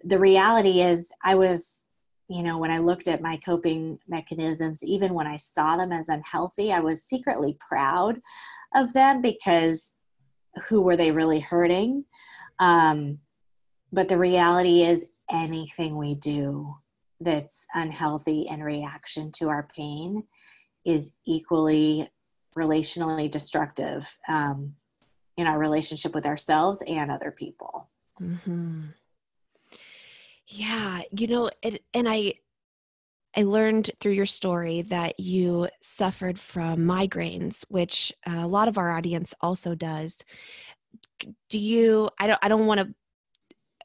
the 0.04 0.20
reality 0.20 0.82
is, 0.82 1.12
I 1.24 1.36
was, 1.36 1.87
you 2.30 2.44
know, 2.44 2.58
when 2.58 2.72
I 2.72 2.80
looked 2.80 3.08
at 3.08 3.22
my 3.22 3.38
coping 3.38 4.00
mechanisms, 4.08 4.84
even 4.84 5.14
when 5.14 5.28
I 5.28 5.38
saw 5.38 5.78
them 5.78 5.92
as 5.92 6.10
unhealthy, 6.10 6.74
I 6.74 6.80
was 6.80 7.04
secretly 7.04 7.58
proud 7.66 8.22
of 8.76 8.92
them 8.94 9.22
because 9.22 9.98
who 10.68 10.82
were 10.82 10.98
they 10.98 11.12
really 11.12 11.40
hurting? 11.40 12.04
Um, 12.60 13.20
but 13.94 14.08
the 14.08 14.18
reality 14.18 14.82
is, 14.84 15.08
anything 15.30 15.98
we 15.98 16.16
do 16.16 16.74
that's 17.20 17.68
unhealthy 17.74 18.48
in 18.50 18.64
reaction 18.64 19.32
to 19.34 19.50
our 19.50 19.68
pain 19.76 20.24
is 20.86 21.14
equally 21.26 22.10
relationally 22.58 23.30
destructive 23.30 24.18
um, 24.30 24.74
in 25.36 25.46
our 25.46 25.60
relationship 25.60 26.16
with 26.16 26.26
ourselves 26.26 26.82
and 26.88 27.12
other 27.12 27.32
people. 27.32 27.90
Mm-hmm. 28.22 28.86
Yeah, 30.48 31.02
you 31.12 31.28
know, 31.28 31.50
it, 31.62 31.84
and 31.94 32.08
I 32.08 32.36
I 33.36 33.44
learned 33.44 33.92
through 34.00 34.14
your 34.14 34.26
story 34.26 34.82
that 34.84 35.20
you 35.20 35.68
suffered 35.82 36.40
from 36.40 36.80
migraines, 36.80 37.66
which 37.70 38.14
a 38.26 38.48
lot 38.48 38.68
of 38.68 38.78
our 38.78 38.92
audience 38.92 39.34
also 39.42 39.76
does. 39.76 40.24
Do 41.50 41.60
you? 41.60 42.10
I 42.20 42.28
don't. 42.28 42.40
I 42.42 42.48
don't 42.48 42.66
want 42.66 42.80
to 42.80 42.94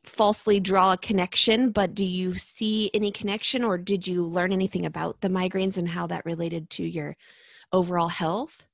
falsely 0.05 0.59
draw 0.61 0.93
a 0.93 0.97
connection, 0.97 1.71
but 1.71 1.95
do 1.95 2.05
you 2.05 2.35
see 2.35 2.91
any 2.95 3.13
connection 3.13 3.63
or 3.63 3.79
did 3.79 4.07
you 4.07 4.25
learn 4.25 4.53
anything 4.53 4.87
about 4.87 5.21
the 5.21 5.29
migraines 5.29 5.77
and 5.77 5.89
how 5.89 6.07
that 6.09 6.25
related 6.25 6.69
to 6.71 6.85
your 6.85 7.17
overall 7.73 8.09
health? 8.09 8.67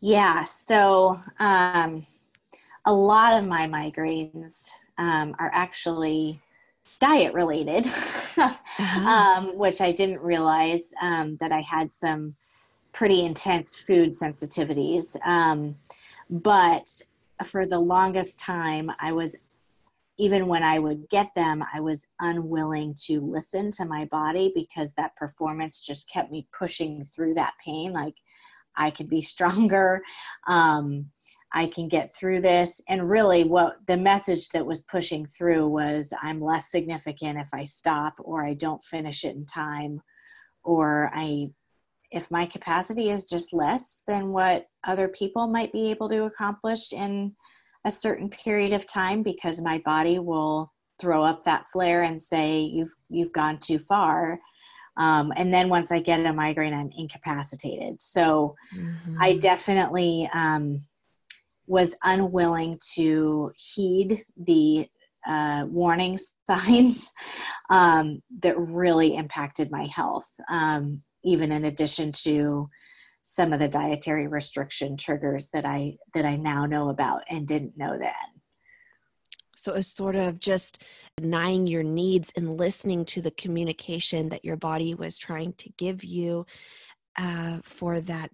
Yeah, 0.00 0.44
so 0.44 1.16
um, 1.40 2.02
a 2.86 2.92
lot 2.92 3.40
of 3.40 3.48
my 3.48 3.66
migraines 3.66 4.70
um, 5.00 5.34
are 5.40 5.50
actually 5.52 6.40
diet 7.00 7.32
related, 7.34 7.86
uh-huh. 8.36 9.08
um, 9.08 9.58
which 9.58 9.80
I 9.80 9.90
didn't 9.90 10.20
realize 10.22 10.92
um, 11.02 11.36
that 11.40 11.50
I 11.50 11.62
had 11.62 11.90
some 11.90 12.36
pretty 12.92 13.24
intense 13.24 13.80
food 13.80 14.10
sensitivities. 14.10 15.16
Um, 15.26 15.74
but 16.28 16.88
for 17.44 17.66
the 17.66 17.78
longest 17.78 18.38
time, 18.38 18.92
I 19.00 19.12
was 19.12 19.36
even 20.18 20.48
when 20.48 20.62
I 20.62 20.78
would 20.78 21.08
get 21.08 21.32
them, 21.32 21.64
I 21.72 21.80
was 21.80 22.06
unwilling 22.20 22.92
to 23.06 23.20
listen 23.20 23.70
to 23.70 23.86
my 23.86 24.04
body 24.04 24.52
because 24.54 24.92
that 24.92 25.16
performance 25.16 25.80
just 25.80 26.10
kept 26.10 26.30
me 26.30 26.46
pushing 26.52 27.02
through 27.02 27.32
that 27.34 27.54
pain. 27.64 27.94
Like, 27.94 28.16
I 28.80 28.90
can 28.90 29.06
be 29.06 29.20
stronger. 29.34 30.02
Um, 30.48 31.06
I 31.52 31.66
can 31.66 31.88
get 31.88 32.14
through 32.14 32.40
this. 32.40 32.80
And 32.88 33.08
really, 33.10 33.44
what 33.44 33.84
the 33.86 33.96
message 33.96 34.48
that 34.50 34.64
was 34.64 34.82
pushing 34.82 35.26
through 35.26 35.68
was 35.68 36.12
I'm 36.22 36.40
less 36.40 36.70
significant 36.70 37.38
if 37.38 37.48
I 37.52 37.64
stop 37.64 38.14
or 38.20 38.44
I 38.44 38.54
don't 38.54 38.82
finish 38.82 39.24
it 39.24 39.34
in 39.34 39.46
time, 39.46 40.00
or 40.62 41.10
I, 41.14 41.48
if 42.12 42.30
my 42.30 42.46
capacity 42.46 43.10
is 43.10 43.24
just 43.24 43.52
less 43.52 44.02
than 44.06 44.32
what 44.32 44.66
other 44.86 45.08
people 45.08 45.48
might 45.48 45.72
be 45.72 45.90
able 45.90 46.08
to 46.08 46.24
accomplish 46.24 46.92
in 46.92 47.34
a 47.84 47.90
certain 47.90 48.28
period 48.28 48.72
of 48.72 48.86
time 48.86 49.22
because 49.22 49.62
my 49.62 49.78
body 49.84 50.18
will 50.18 50.72
throw 51.00 51.24
up 51.24 51.42
that 51.44 51.66
flare 51.68 52.02
and 52.02 52.20
say 52.20 52.60
you've 52.60 52.92
you've 53.08 53.32
gone 53.32 53.58
too 53.58 53.78
far 53.78 54.38
um, 55.00 55.32
and 55.36 55.52
then 55.52 55.68
once 55.68 55.90
i 55.90 55.98
get 55.98 56.24
a 56.24 56.32
migraine 56.32 56.74
i'm 56.74 56.90
incapacitated 56.96 58.00
so 58.00 58.54
mm-hmm. 58.76 59.16
i 59.20 59.34
definitely 59.36 60.28
um, 60.32 60.78
was 61.66 61.94
unwilling 62.04 62.78
to 62.94 63.50
heed 63.56 64.18
the 64.36 64.86
uh, 65.26 65.64
warning 65.68 66.16
signs 66.46 67.12
um, 67.70 68.22
that 68.40 68.58
really 68.58 69.16
impacted 69.16 69.70
my 69.70 69.86
health 69.86 70.28
um, 70.48 71.02
even 71.24 71.52
in 71.52 71.64
addition 71.64 72.12
to 72.12 72.68
some 73.22 73.52
of 73.52 73.60
the 73.60 73.68
dietary 73.68 74.26
restriction 74.26 74.96
triggers 74.96 75.50
that 75.50 75.66
I 75.66 75.96
that 76.14 76.24
I 76.24 76.36
now 76.36 76.66
know 76.66 76.88
about 76.88 77.22
and 77.28 77.46
didn't 77.46 77.76
know 77.76 77.98
then. 77.98 78.12
So 79.60 79.74
it's 79.74 79.88
sort 79.88 80.16
of 80.16 80.40
just 80.40 80.82
denying 81.16 81.66
your 81.66 81.82
needs 81.82 82.32
and 82.34 82.56
listening 82.56 83.04
to 83.06 83.20
the 83.20 83.30
communication 83.30 84.30
that 84.30 84.44
your 84.44 84.56
body 84.56 84.94
was 84.94 85.18
trying 85.18 85.52
to 85.54 85.70
give 85.76 86.02
you 86.02 86.46
uh, 87.18 87.58
for 87.62 88.00
that 88.00 88.30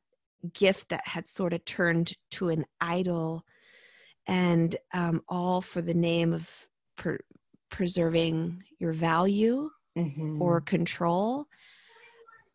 gift 0.52 0.90
that 0.90 1.06
had 1.06 1.26
sort 1.26 1.52
of 1.52 1.64
turned 1.64 2.14
to 2.30 2.48
an 2.48 2.64
idol 2.80 3.44
and 4.26 4.76
um, 4.92 5.22
all 5.28 5.60
for 5.60 5.82
the 5.82 5.94
name 5.94 6.32
of 6.32 6.68
per- 6.96 7.20
preserving 7.70 8.62
your 8.78 8.92
value 8.92 9.70
mm-hmm. 9.96 10.40
or 10.40 10.60
control 10.60 11.46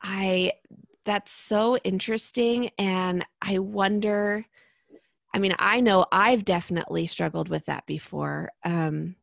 i 0.02 0.52
that's 1.04 1.32
so 1.32 1.76
interesting 1.78 2.70
and 2.78 3.26
i 3.42 3.60
wonder 3.60 4.46
i 5.34 5.40
mean 5.40 5.54
i 5.60 5.80
know 5.80 6.06
i've 6.12 6.46
definitely 6.46 7.08
struggled 7.08 7.50
with 7.50 7.66
that 7.66 7.86
before 7.86 8.52
um, 8.64 9.16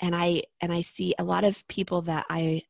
and 0.00 0.14
i 0.14 0.42
and 0.60 0.72
i 0.72 0.80
see 0.80 1.14
a 1.18 1.24
lot 1.24 1.44
of 1.44 1.66
people 1.68 2.02
that 2.02 2.24
i 2.30 2.62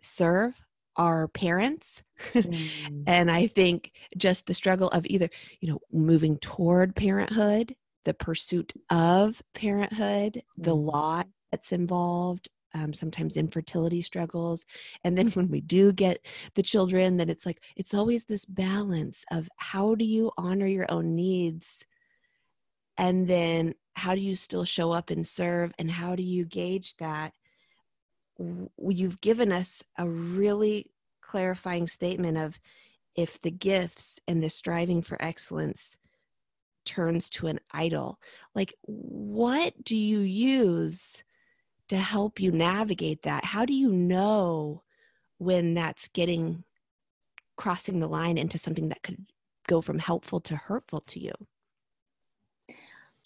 serve 0.00 0.62
are 0.96 1.28
parents 1.28 2.02
mm. 2.34 3.04
and 3.06 3.30
i 3.30 3.46
think 3.46 3.92
just 4.16 4.46
the 4.46 4.54
struggle 4.54 4.88
of 4.88 5.06
either 5.06 5.28
you 5.60 5.70
know 5.70 5.80
moving 5.92 6.36
toward 6.38 6.94
parenthood 6.94 7.74
the 8.04 8.14
pursuit 8.14 8.72
of 8.90 9.42
parenthood 9.54 10.34
mm. 10.34 10.64
the 10.64 10.74
law 10.74 11.22
that's 11.50 11.72
involved 11.72 12.48
um, 12.74 12.94
sometimes 12.94 13.36
infertility 13.36 14.02
struggles 14.02 14.64
and 15.04 15.16
then 15.16 15.28
when 15.32 15.48
we 15.48 15.60
do 15.60 15.92
get 15.92 16.24
the 16.54 16.62
children 16.62 17.16
then 17.16 17.30
it's 17.30 17.46
like 17.46 17.62
it's 17.76 17.94
always 17.94 18.24
this 18.24 18.44
balance 18.44 19.24
of 19.30 19.48
how 19.56 19.94
do 19.94 20.04
you 20.04 20.30
honor 20.36 20.66
your 20.66 20.90
own 20.90 21.14
needs 21.14 21.84
and 23.02 23.26
then 23.26 23.74
how 23.94 24.14
do 24.14 24.20
you 24.20 24.36
still 24.36 24.64
show 24.64 24.92
up 24.92 25.10
and 25.10 25.26
serve? 25.26 25.72
And 25.76 25.90
how 25.90 26.14
do 26.14 26.22
you 26.22 26.44
gauge 26.44 26.96
that? 26.98 27.34
You've 28.78 29.20
given 29.20 29.50
us 29.50 29.82
a 29.98 30.08
really 30.08 30.92
clarifying 31.20 31.88
statement 31.88 32.38
of 32.38 32.60
if 33.16 33.40
the 33.40 33.50
gifts 33.50 34.20
and 34.28 34.40
the 34.40 34.48
striving 34.48 35.02
for 35.02 35.20
excellence 35.20 35.96
turns 36.84 37.28
to 37.30 37.46
an 37.46 37.60
idol 37.72 38.18
like 38.56 38.74
what 38.82 39.72
do 39.84 39.96
you 39.96 40.18
use 40.18 41.22
to 41.88 41.96
help 41.96 42.40
you 42.40 42.50
navigate 42.50 43.22
that? 43.22 43.44
How 43.44 43.64
do 43.64 43.74
you 43.74 43.90
know 43.92 44.82
when 45.38 45.74
that's 45.74 46.08
getting 46.08 46.64
crossing 47.56 48.00
the 48.00 48.08
line 48.08 48.38
into 48.38 48.58
something 48.58 48.88
that 48.88 49.02
could 49.02 49.26
go 49.68 49.80
from 49.80 49.98
helpful 49.98 50.40
to 50.40 50.56
hurtful 50.56 51.00
to 51.00 51.20
you 51.20 51.32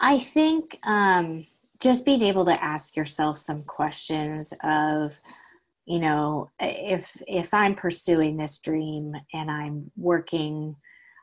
i 0.00 0.18
think 0.18 0.78
um 0.84 1.44
just 1.80 2.04
being 2.04 2.22
able 2.22 2.44
to 2.44 2.64
ask 2.64 2.96
yourself 2.96 3.36
some 3.36 3.62
questions 3.64 4.52
of 4.64 5.18
you 5.86 5.98
know 5.98 6.50
if 6.60 7.20
if 7.28 7.52
i'm 7.54 7.74
pursuing 7.74 8.36
this 8.36 8.58
dream 8.58 9.14
and 9.32 9.50
i'm 9.50 9.90
working 9.96 10.74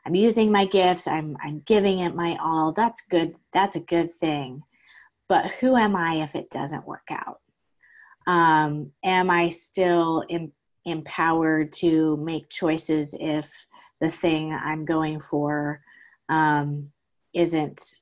i'm 0.06 0.14
using 0.14 0.50
my 0.50 0.64
gifts 0.64 1.06
i'm 1.06 1.36
i'm 1.42 1.60
giving 1.66 2.00
it 2.00 2.14
my 2.14 2.36
all 2.42 2.72
that's 2.72 3.02
good 3.02 3.34
that's 3.52 3.76
a 3.76 3.80
good 3.80 4.10
thing. 4.10 4.62
But 5.28 5.50
who 5.52 5.76
am 5.76 5.96
i 5.96 6.16
if 6.16 6.34
it 6.34 6.50
doesn't 6.50 6.86
work 6.86 7.08
out? 7.10 7.40
Um, 8.26 8.90
am 9.04 9.30
i 9.30 9.48
still 9.48 10.24
em- 10.28 10.52
empowered 10.84 11.72
to 11.72 12.16
make 12.18 12.48
choices 12.50 13.14
if 13.18 13.66
the 14.00 14.08
thing 14.08 14.52
i'm 14.52 14.84
going 14.84 15.20
for 15.20 15.80
um, 16.28 16.90
isn't 17.34 18.00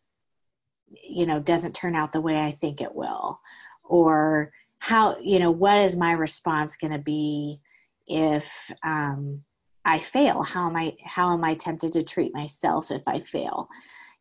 you 1.09 1.27
know 1.27 1.41
doesn't 1.41 1.75
turn 1.75 1.95
out 1.95 2.13
the 2.13 2.21
way 2.21 2.37
i 2.37 2.51
think 2.51 2.81
it 2.81 2.95
will? 2.95 3.41
Or 3.85 4.53
how 4.79 5.17
you 5.21 5.39
know 5.39 5.51
what 5.51 5.79
is 5.79 5.97
my 5.97 6.13
response 6.13 6.77
going 6.77 6.93
to 6.93 6.99
be 6.99 7.61
if 8.07 8.71
um, 8.85 9.43
i 9.85 9.99
fail? 9.99 10.43
How 10.43 10.69
am 10.69 10.77
i 10.77 10.95
how 11.05 11.33
am 11.33 11.45
i 11.45 11.55
tempted 11.55 11.93
to 11.93 12.03
treat 12.03 12.35
myself 12.35 12.91
if 12.91 13.03
i 13.07 13.21
fail? 13.21 13.69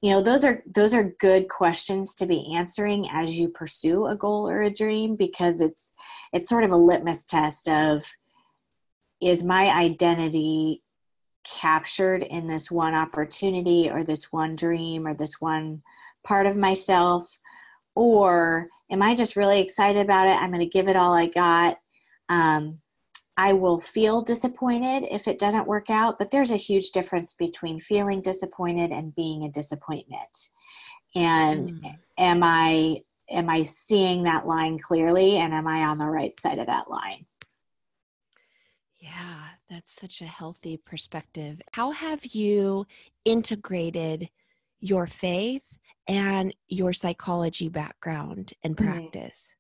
You 0.02 0.12
know 0.12 0.22
those 0.22 0.44
are 0.44 0.64
those 0.74 0.94
are 0.94 1.16
good 1.20 1.48
questions 1.48 2.16
to 2.16 2.26
be 2.26 2.54
answering 2.56 3.08
as 3.12 3.38
you 3.38 3.50
pursue 3.50 4.08
a 4.08 4.16
goal 4.16 4.50
or 4.50 4.62
a 4.62 4.74
dream 4.74 5.16
because 5.16 5.62
it's 5.62 5.94
it's 6.34 6.50
sort 6.50 6.64
of 6.64 6.72
a 6.72 6.76
litmus 6.76 7.26
test 7.26 7.68
of 7.68 8.04
is 9.22 9.44
my 9.44 9.70
identity 9.70 10.82
captured 11.44 12.24
in 12.24 12.48
this 12.48 12.70
one 12.72 12.94
opportunity 12.94 13.90
or 13.90 14.04
this 14.04 14.32
one 14.32 14.56
dream 14.56 15.08
or 15.08 15.14
this 15.14 15.40
one 15.40 15.82
part 16.24 16.46
of 16.46 16.58
myself? 16.58 17.28
Or 17.96 18.68
am 18.92 19.02
i 19.02 19.14
just 19.16 19.36
really 19.36 19.60
excited 19.60 20.02
about 20.02 20.28
it? 20.28 20.42
I'm 20.42 20.52
going 20.52 20.60
to 20.60 20.66
give 20.66 20.88
it 20.88 20.96
all 20.96 21.14
i 21.14 21.28
got. 21.28 21.78
Um, 22.30 22.80
i 23.38 23.54
will 23.54 23.80
feel 23.80 24.22
disappointed 24.22 25.06
if 25.10 25.28
it 25.28 25.40
doesn't 25.40 25.68
work 25.68 25.90
out 25.90 26.18
but 26.18 26.30
there's 26.32 26.52
a 26.52 26.58
huge 26.58 26.92
difference 26.92 27.34
between 27.34 27.80
feeling 27.80 28.22
disappointed 28.22 28.92
and 28.92 29.16
being 29.16 29.44
a 29.44 29.52
disappointment. 29.52 30.50
And 31.16 31.70
mm. 31.70 31.98
am 32.18 32.42
i 32.44 32.98
am 33.30 33.50
i 33.50 33.64
seeing 33.64 34.24
that 34.24 34.48
line 34.48 34.80
clearly? 34.80 35.38
And 35.38 35.54
am 35.54 35.68
i 35.68 35.84
on 35.84 35.98
the 35.98 36.06
right 36.06 36.38
side 36.40 36.60
of 36.60 36.68
that 36.68 36.90
line? 36.90 37.26
Yeah 39.00 39.42
that's 39.72 39.94
such 39.94 40.22
a 40.22 40.26
healthy 40.26 40.76
perspective. 40.76 41.62
How 41.72 41.92
have 41.92 42.26
you 42.26 42.86
integrated 43.24 44.30
your 44.82 45.08
faith 45.08 45.78
and 46.08 46.54
your 46.68 46.92
psychology 46.92 47.70
background 47.70 48.54
and 48.64 48.76
mm-hmm. 48.76 48.92
practice? 48.92 49.54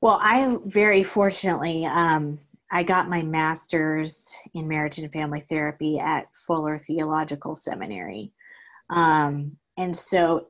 Well, 0.00 0.18
I 0.20 0.56
very 0.66 1.02
fortunately, 1.02 1.86
um, 1.86 2.38
I 2.72 2.82
got 2.82 3.08
my 3.08 3.22
master's 3.22 4.36
in 4.54 4.68
marriage 4.68 4.98
and 4.98 5.12
family 5.12 5.40
therapy 5.40 5.98
at 5.98 6.26
Fuller 6.46 6.76
Theological 6.76 7.54
Seminary. 7.54 8.32
Um, 8.90 9.56
and 9.76 9.94
so 9.94 10.48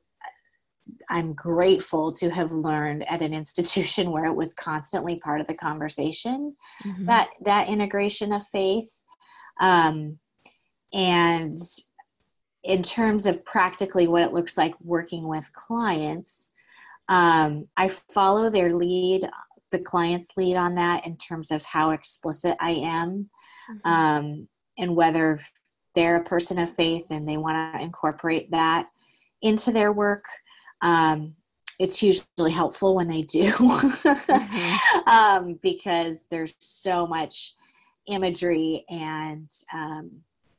I'm 1.09 1.33
grateful 1.35 2.11
to 2.13 2.31
have 2.31 2.51
learned 2.51 3.09
at 3.09 3.23
an 3.23 3.33
institution 3.41 4.11
where 4.11 4.27
it 4.27 4.35
was 4.35 4.55
constantly 4.55 5.17
part 5.17 5.41
of 5.41 5.47
the 5.47 5.55
conversation 5.55 6.55
mm-hmm. 6.85 7.07
that 7.07 7.29
that 7.45 7.69
integration 7.69 8.33
of 8.33 8.43
faith 8.49 8.91
um, 9.61 10.19
and 10.93 11.55
in 12.65 12.83
terms 12.83 13.27
of 13.27 13.45
practically 13.45 14.09
what 14.09 14.23
it 14.23 14.33
looks 14.33 14.57
like 14.57 14.75
working 14.81 15.29
with 15.29 15.53
clients, 15.53 16.51
um, 17.09 17.67
I 17.77 17.89
follow 17.89 18.49
their 18.49 18.75
lead, 18.75 19.29
the 19.71 19.79
client's 19.79 20.37
lead 20.37 20.57
on 20.57 20.75
that 20.77 21.07
in 21.07 21.17
terms 21.17 21.51
of 21.51 21.65
how 21.65 21.91
explicit 21.91 22.57
I 22.61 22.71
am 22.73 23.29
mm-hmm. 23.71 23.89
um, 23.89 24.49
and 24.79 24.97
whether 24.97 25.39
they're 25.95 26.17
a 26.17 26.25
person 26.25 26.59
of 26.59 26.75
faith 26.75 27.07
and 27.11 27.29
they 27.29 27.37
want 27.37 27.75
to 27.75 27.83
incorporate 27.83 28.51
that 28.51 28.89
into 29.43 29.71
their 29.71 29.93
work. 29.93 30.25
Um, 30.81 31.35
it's 31.79 32.03
usually 32.03 32.53
helpful 32.53 32.95
when 32.95 33.09
they 33.09 33.23
do 33.23 33.51
mm-hmm. 33.51 35.09
um, 35.09 35.59
because 35.63 36.27
there's 36.31 36.57
so 36.61 37.07
much 37.07 37.55
imagery 38.07 38.85
and 38.89 39.51
um, 39.73 40.11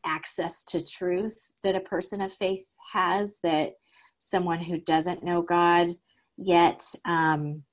access 0.06 0.63
to 0.63 0.84
truth 0.84 1.54
that 1.63 1.76
a 1.76 1.82
person 1.82 2.22
of 2.22 2.32
faith 2.32 2.65
has 2.94 3.38
that 3.44 3.74
someone 4.18 4.60
who 4.60 4.80
doesn't 4.80 5.24
know 5.24 5.41
God 5.41 5.89
yet 6.38 6.84
um, 7.06 7.63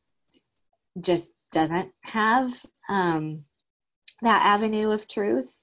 just 1.01 1.35
doesn't 1.53 1.91
have 2.03 2.53
um, 2.89 3.43
that 4.23 4.43
avenue 4.45 4.91
of 4.91 5.09
truth 5.09 5.63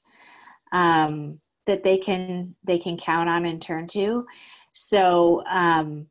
um, 0.72 1.40
that 1.66 1.84
they 1.84 1.98
can 1.98 2.56
they 2.64 2.78
can 2.78 2.98
count 2.98 3.30
on 3.30 3.46
and 3.46 3.62
turn 3.62 3.88
to. 3.88 4.26
So, 4.74 5.44
um, 5.46 6.08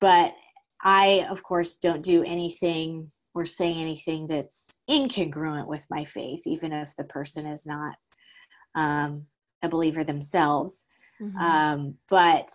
but 0.00 0.34
I 0.82 1.26
of 1.30 1.42
course 1.42 1.78
don't 1.78 2.02
do 2.02 2.22
anything 2.24 3.08
or 3.34 3.46
say 3.46 3.72
anything 3.72 4.26
that's 4.26 4.78
incongruent 4.90 5.66
with 5.66 5.86
my 5.88 6.04
faith, 6.04 6.46
even 6.46 6.72
if 6.72 6.94
the 6.96 7.04
person 7.04 7.46
is 7.46 7.66
not 7.66 7.96
um, 8.74 9.26
a 9.62 9.68
believer 9.68 10.04
themselves 10.04 10.86
mm-hmm. 11.20 11.36
um, 11.38 11.94
but 12.08 12.50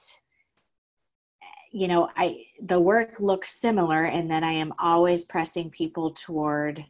you 1.72 1.88
know 1.88 2.10
i 2.16 2.44
the 2.64 2.80
work 2.80 3.20
looks 3.20 3.60
similar 3.60 4.06
in 4.06 4.28
that 4.28 4.44
i 4.44 4.52
am 4.52 4.74
always 4.80 5.26
pressing 5.26 5.70
people 5.70 6.12
toward 6.12 6.84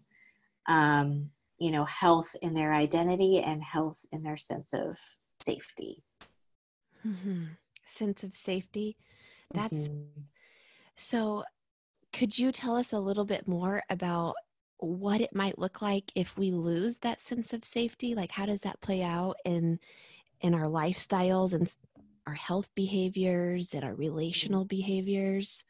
um, 0.67 1.29
you 1.57 1.71
know 1.71 1.85
health 1.85 2.35
in 2.41 2.53
their 2.53 2.73
identity 2.73 3.39
and 3.39 3.63
health 3.63 4.05
in 4.11 4.21
their 4.21 4.37
sense 4.37 4.73
of 4.73 4.97
safety 5.41 6.03
mm-hmm. 7.05 7.45
sense 7.85 8.23
of 8.23 8.35
safety 8.35 8.97
that's 9.53 9.73
mm-hmm. 9.73 10.21
so 10.95 11.43
could 12.13 12.37
you 12.37 12.51
tell 12.51 12.75
us 12.75 12.93
a 12.93 12.99
little 12.99 13.25
bit 13.25 13.47
more 13.47 13.83
about 13.89 14.35
what 14.79 15.21
it 15.21 15.35
might 15.35 15.57
look 15.57 15.81
like 15.81 16.11
if 16.15 16.37
we 16.37 16.51
lose 16.51 16.99
that 16.99 17.21
sense 17.21 17.53
of 17.53 17.65
safety 17.65 18.13
like 18.13 18.31
how 18.31 18.45
does 18.45 18.61
that 18.61 18.79
play 18.81 19.01
out 19.01 19.35
in 19.45 19.79
in 20.41 20.53
our 20.53 20.65
lifestyles 20.65 21.53
and 21.53 21.75
our 22.27 22.33
health 22.33 22.69
behaviors 22.75 23.73
and 23.73 23.83
our 23.83 23.95
relational 23.95 24.65
behaviors 24.65 25.63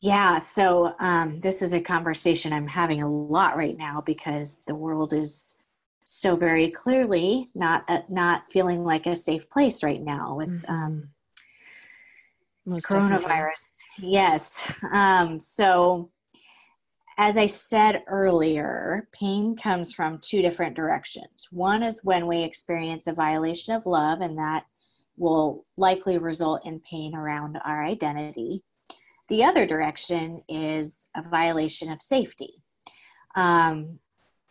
yeah 0.00 0.38
so 0.38 0.94
um, 1.00 1.38
this 1.40 1.60
is 1.60 1.74
a 1.74 1.80
conversation 1.80 2.52
i'm 2.52 2.68
having 2.68 3.02
a 3.02 3.10
lot 3.10 3.56
right 3.56 3.76
now 3.76 4.00
because 4.00 4.62
the 4.66 4.74
world 4.74 5.12
is 5.12 5.56
so 6.04 6.34
very 6.34 6.68
clearly 6.70 7.50
not 7.54 7.84
uh, 7.88 8.00
not 8.08 8.50
feeling 8.50 8.84
like 8.84 9.06
a 9.06 9.14
safe 9.14 9.48
place 9.50 9.82
right 9.82 10.02
now 10.02 10.34
with 10.34 10.62
mm-hmm. 10.62 10.72
um, 10.72 11.08
coronavirus. 12.68 13.76
Definitely. 13.96 14.12
Yes. 14.12 14.84
Um, 14.92 15.40
so, 15.40 16.10
as 17.18 17.36
I 17.36 17.46
said 17.46 18.02
earlier, 18.06 19.08
pain 19.12 19.56
comes 19.56 19.92
from 19.92 20.18
two 20.22 20.42
different 20.42 20.74
directions. 20.74 21.48
One 21.50 21.82
is 21.82 22.04
when 22.04 22.26
we 22.26 22.42
experience 22.42 23.06
a 23.06 23.12
violation 23.12 23.74
of 23.74 23.86
love, 23.86 24.20
and 24.20 24.36
that 24.38 24.64
will 25.16 25.64
likely 25.76 26.18
result 26.18 26.64
in 26.64 26.80
pain 26.80 27.14
around 27.14 27.58
our 27.64 27.84
identity. 27.84 28.62
The 29.28 29.44
other 29.44 29.66
direction 29.66 30.42
is 30.48 31.08
a 31.16 31.22
violation 31.28 31.92
of 31.92 32.02
safety. 32.02 32.62
Um, 33.36 33.98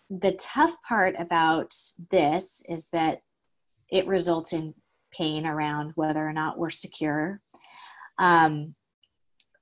the 0.10 0.34
tough 0.34 0.76
part 0.88 1.16
about 1.20 1.74
this 2.10 2.64
is 2.68 2.90
that 2.90 3.22
it 3.90 4.08
results 4.08 4.54
in 4.54 4.74
pain 5.12 5.46
around 5.46 5.92
whether 5.96 6.26
or 6.26 6.34
not 6.34 6.58
we're 6.58 6.70
secure. 6.70 7.42
Um, 8.18 8.76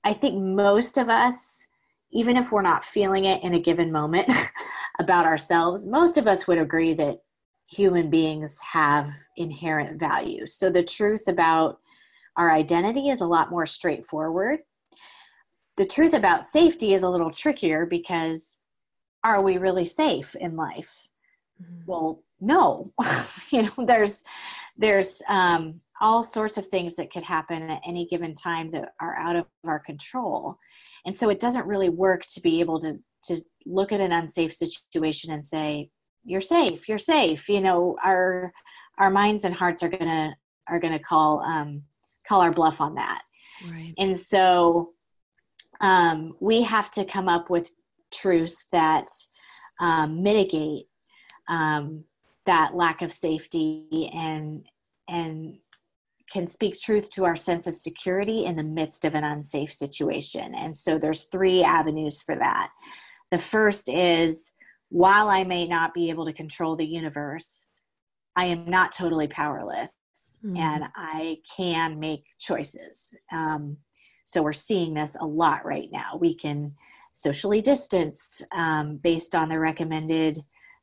I 0.03 0.13
think 0.13 0.41
most 0.41 0.97
of 0.97 1.09
us, 1.09 1.65
even 2.11 2.37
if 2.37 2.51
we're 2.51 2.61
not 2.61 2.83
feeling 2.83 3.25
it 3.25 3.43
in 3.43 3.53
a 3.53 3.59
given 3.59 3.91
moment 3.91 4.31
about 4.99 5.25
ourselves, 5.25 5.87
most 5.87 6.17
of 6.17 6.27
us 6.27 6.47
would 6.47 6.57
agree 6.57 6.93
that 6.93 7.19
human 7.69 8.09
beings 8.09 8.59
have 8.61 9.07
inherent 9.37 9.99
value. 9.99 10.45
So 10.45 10.69
the 10.69 10.83
truth 10.83 11.27
about 11.27 11.79
our 12.35 12.51
identity 12.51 13.09
is 13.09 13.21
a 13.21 13.27
lot 13.27 13.51
more 13.51 13.65
straightforward. 13.65 14.59
The 15.77 15.85
truth 15.85 16.13
about 16.13 16.43
safety 16.43 16.93
is 16.93 17.03
a 17.03 17.09
little 17.09 17.31
trickier 17.31 17.85
because 17.85 18.57
are 19.23 19.41
we 19.41 19.57
really 19.57 19.85
safe 19.85 20.35
in 20.35 20.55
life? 20.55 21.09
Mm-hmm. 21.61 21.83
Well, 21.85 22.23
no. 22.41 22.85
you 23.51 23.63
know, 23.63 23.85
there's 23.85 24.23
there's 24.77 25.21
um, 25.27 25.81
all 26.01 26.23
sorts 26.23 26.57
of 26.57 26.67
things 26.67 26.95
that 26.95 27.11
could 27.11 27.23
happen 27.23 27.63
at 27.63 27.81
any 27.85 28.05
given 28.05 28.33
time 28.33 28.71
that 28.71 28.93
are 28.99 29.15
out 29.17 29.35
of 29.35 29.45
our 29.65 29.79
control, 29.79 30.55
and 31.05 31.15
so 31.15 31.29
it 31.29 31.39
doesn't 31.39 31.67
really 31.67 31.89
work 31.89 32.25
to 32.33 32.41
be 32.41 32.59
able 32.59 32.79
to 32.79 32.97
to 33.25 33.37
look 33.65 33.91
at 33.91 34.01
an 34.01 34.11
unsafe 34.11 34.53
situation 34.53 35.33
and 35.33 35.45
say 35.45 35.89
you're 36.23 36.41
safe, 36.41 36.87
you're 36.87 36.97
safe. 36.97 37.49
You 37.49 37.61
know, 37.61 37.97
our 38.03 38.51
our 38.97 39.09
minds 39.09 39.45
and 39.45 39.53
hearts 39.53 39.83
are 39.83 39.89
gonna 39.89 40.35
are 40.67 40.79
gonna 40.79 40.99
call 40.99 41.41
um, 41.41 41.83
call 42.27 42.41
our 42.41 42.51
bluff 42.51 42.81
on 42.81 42.95
that, 42.95 43.21
right. 43.71 43.93
and 43.97 44.15
so 44.17 44.93
um, 45.81 46.35
we 46.39 46.61
have 46.63 46.91
to 46.91 47.05
come 47.05 47.27
up 47.29 47.49
with 47.49 47.71
truths 48.11 48.65
that 48.71 49.07
um, 49.79 50.21
mitigate 50.21 50.85
um, 51.47 52.03
that 52.45 52.75
lack 52.75 53.01
of 53.01 53.11
safety 53.11 54.09
and 54.13 54.65
and 55.07 55.57
can 56.31 56.47
speak 56.47 56.79
truth 56.79 57.09
to 57.11 57.25
our 57.25 57.35
sense 57.35 57.67
of 57.67 57.75
security 57.75 58.45
in 58.45 58.55
the 58.55 58.63
midst 58.63 59.05
of 59.05 59.15
an 59.15 59.23
unsafe 59.23 59.71
situation. 59.71 60.53
And 60.55 60.75
so 60.75 60.97
there's 60.97 61.25
three 61.25 61.63
avenues 61.63 62.21
for 62.21 62.35
that. 62.35 62.69
The 63.31 63.37
first 63.37 63.89
is 63.89 64.51
while 64.89 65.29
i 65.29 65.43
may 65.43 65.67
not 65.67 65.93
be 65.93 66.09
able 66.09 66.25
to 66.25 66.33
control 66.33 66.75
the 66.75 66.85
universe 66.85 67.67
i 68.35 68.45
am 68.45 68.65
not 68.65 68.91
totally 68.91 69.27
powerless 69.27 69.93
mm. 70.43 70.57
and 70.57 70.85
i 70.95 71.37
can 71.55 71.99
make 71.99 72.25
choices. 72.39 73.13
Um, 73.31 73.77
so 74.25 74.43
we're 74.43 74.53
seeing 74.53 74.93
this 74.93 75.17
a 75.19 75.25
lot 75.25 75.65
right 75.65 75.89
now. 75.91 76.15
We 76.19 76.35
can 76.35 76.71
socially 77.13 77.61
distance 77.61 78.43
um, 78.55 78.97
based 78.97 79.33
on 79.33 79.49
the 79.49 79.57
recommended 79.57 80.37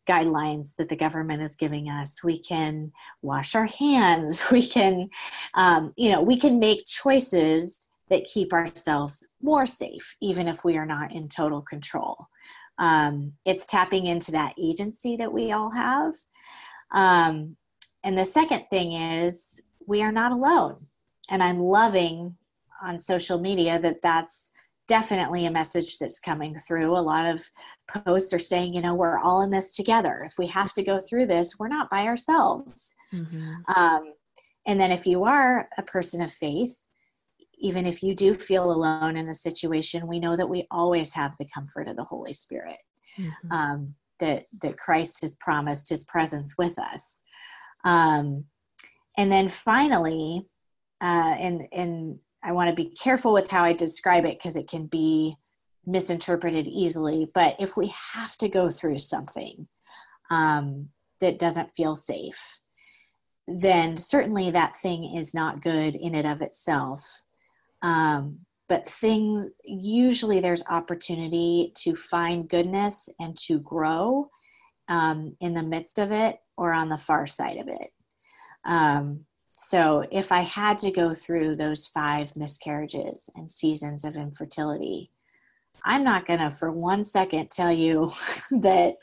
guidelines 0.07 0.75
that 0.77 0.89
the 0.89 0.97
government 0.97 1.43
is 1.43 1.57
giving 1.57 1.89
us. 1.89 2.23
We 2.23 2.39
can 2.39 2.93
wash 3.23 3.55
our 3.55 3.67
hands. 3.67 4.47
We 4.53 4.67
can 4.67 5.11
um, 5.55 5.93
you 5.97 6.13
know 6.13 6.23
we 6.23 6.39
can 6.39 6.59
make 6.59 6.87
choices 6.87 7.91
that 8.09 8.25
keep 8.25 8.53
ourselves 8.53 9.27
more 9.43 9.67
safe 9.67 10.17
even 10.21 10.47
if 10.47 10.65
we 10.65 10.77
are 10.77 10.87
not 10.87 11.13
in 11.13 11.29
total 11.29 11.61
control. 11.63 12.27
Um, 12.79 13.33
it's 13.45 13.67
tapping 13.67 14.07
into 14.07 14.33
that 14.33 14.55
agency 14.61 15.17
that 15.17 15.33
we 15.33 15.53
all 15.53 15.71
have. 15.71 16.15
Um, 16.93 17.57
and 18.05 18.17
the 18.17 18.25
second 18.25 18.67
thing 18.71 18.93
is 18.93 19.61
we 19.87 20.03
are 20.03 20.13
not 20.13 20.33
alone. 20.33 20.87
And 21.29 21.43
i'm 21.43 21.59
loving 21.59 22.37
on 22.83 23.01
social 23.01 23.41
media 23.41 23.79
that 23.81 24.03
that's 24.03 24.51
definitely 24.89 25.47
a 25.47 25.51
message 25.51 25.99
that's 25.99 26.21
coming 26.21 26.55
through. 26.55 26.93
A 26.93 26.99
lot 26.99 27.27
of 27.27 27.43
posts 27.89 28.33
are 28.33 28.39
saying, 28.39 28.75
you 28.75 28.81
know, 28.81 28.95
we're 28.95 29.19
all 29.19 29.43
in 29.43 29.51
this 29.51 29.73
together. 29.73 30.25
If 30.25 30.39
we 30.39 30.47
have 30.49 30.73
to 30.75 30.83
go 30.83 30.99
through 30.99 31.27
this, 31.27 31.59
we're 31.59 31.69
not 31.69 31.91
by 31.91 32.05
ourselves. 32.05 32.95
Mm-hmm. 33.13 33.53
Um, 33.77 34.13
and 34.67 34.81
then 34.81 34.91
if 34.91 35.07
you 35.07 35.25
are 35.25 35.69
a 35.79 35.83
person 35.83 36.23
of 36.23 36.33
faith, 36.33 36.87
even 37.59 37.87
if 37.87 38.03
you 38.03 38.15
do 38.15 38.35
feel 38.35 38.71
alone 38.71 39.17
in 39.17 39.29
a 39.29 39.35
situation, 39.35 40.07
we 40.09 40.21
know 40.21 40.37
that 40.37 40.49
we 40.49 40.67
always 40.71 41.13
have 41.15 41.37
the 41.37 41.49
comfort 41.53 41.89
of 41.89 41.97
the 41.97 42.05
Holy 42.05 42.33
Spirit. 42.33 42.79
Mm-hmm. 43.19 43.53
Um, 43.53 43.95
that 44.19 44.45
that 44.63 44.79
Christ 44.79 45.21
has 45.23 45.37
promised 45.37 45.89
His 45.89 46.05
presence 46.05 46.55
with 46.59 46.79
us. 46.79 47.21
Um, 47.85 48.45
and 49.17 49.31
then 49.31 49.49
finally, 49.49 50.47
uh, 51.01 51.35
and 51.39 51.63
and 51.73 52.19
I 52.47 52.53
want 52.53 52.71
to 52.71 52.83
be 52.83 52.91
careful 52.91 53.33
with 53.33 53.51
how 53.51 53.65
I 53.65 53.73
describe 53.73 54.25
it 54.25 54.39
because 54.39 54.57
it 54.57 54.69
can 54.69 54.87
be 54.87 55.37
misinterpreted 55.85 56.69
easily. 56.69 57.29
But 57.35 57.57
if 57.59 57.77
we 57.77 57.93
have 58.15 58.37
to 58.37 58.49
go 58.49 58.71
through 58.71 58.99
something 58.99 59.67
um, 60.31 60.89
that 61.21 61.41
doesn't 61.41 61.75
feel 61.75 61.97
safe, 61.97 62.61
then 63.49 63.97
certainly 63.97 64.53
that 64.53 64.77
thing 64.77 65.17
is 65.17 65.35
not 65.35 65.61
good 65.61 65.97
in 65.97 66.15
and 66.15 66.27
of 66.27 66.41
itself. 66.41 67.05
Um, 67.83 68.39
but 68.69 68.89
things, 68.89 69.49
usually 69.65 70.39
there's 70.39 70.65
opportunity 70.69 71.73
to 71.79 71.97
find 71.97 72.49
goodness 72.49 73.09
and 73.19 73.37
to 73.39 73.59
grow 73.59 74.31
um, 74.89 75.37
in 75.41 75.53
the 75.53 75.63
midst 75.65 75.99
of 75.99 76.13
it 76.13 76.39
or 76.57 76.73
on 76.73 76.89
the 76.89 76.99
far 76.99 77.27
side 77.27 77.57
of 77.57 77.67
it. 77.67 77.91
Um, 78.65 79.26
so 79.59 80.05
if 80.13 80.33
I 80.33 80.41
had 80.41 80.77
to 80.79 80.91
go 80.91 81.15
through 81.15 81.57
those 81.57 81.87
five 81.87 82.31
miscarriages 82.37 83.31
and 83.37 83.51
seasons 83.51 84.05
of 84.05 84.15
infertility, 84.15 85.11
I'm 85.83 86.05
not 86.05 86.27
going 86.27 86.41
to 86.41 86.51
for 86.51 86.71
one 86.71 87.03
second 87.03 87.51
tell 87.51 87.73
you 87.73 88.11
that 88.51 88.97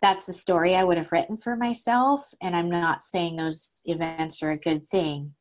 that's 0.00 0.26
the 0.26 0.32
story 0.32 0.76
I 0.76 0.84
would 0.84 0.96
have 0.96 1.10
written 1.10 1.36
for 1.36 1.56
myself. 1.56 2.24
And 2.40 2.54
I'm 2.54 2.70
not 2.70 3.02
saying 3.02 3.34
those 3.34 3.80
events 3.84 4.44
are 4.44 4.52
a 4.52 4.56
good 4.56 4.86
thing. 4.86 5.34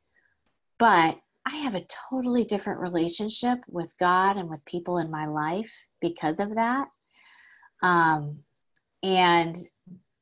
But 0.80 1.20
I 1.46 1.56
have 1.58 1.76
a 1.76 1.86
totally 2.10 2.44
different 2.44 2.80
relationship 2.80 3.60
with 3.70 3.94
God 4.00 4.36
and 4.36 4.50
with 4.50 4.66
people 4.66 4.98
in 4.98 5.12
my 5.12 5.28
life 5.28 5.72
because 6.02 6.40
of 6.40 6.56
that. 6.56 6.88
Um, 7.84 8.40
and 9.04 9.56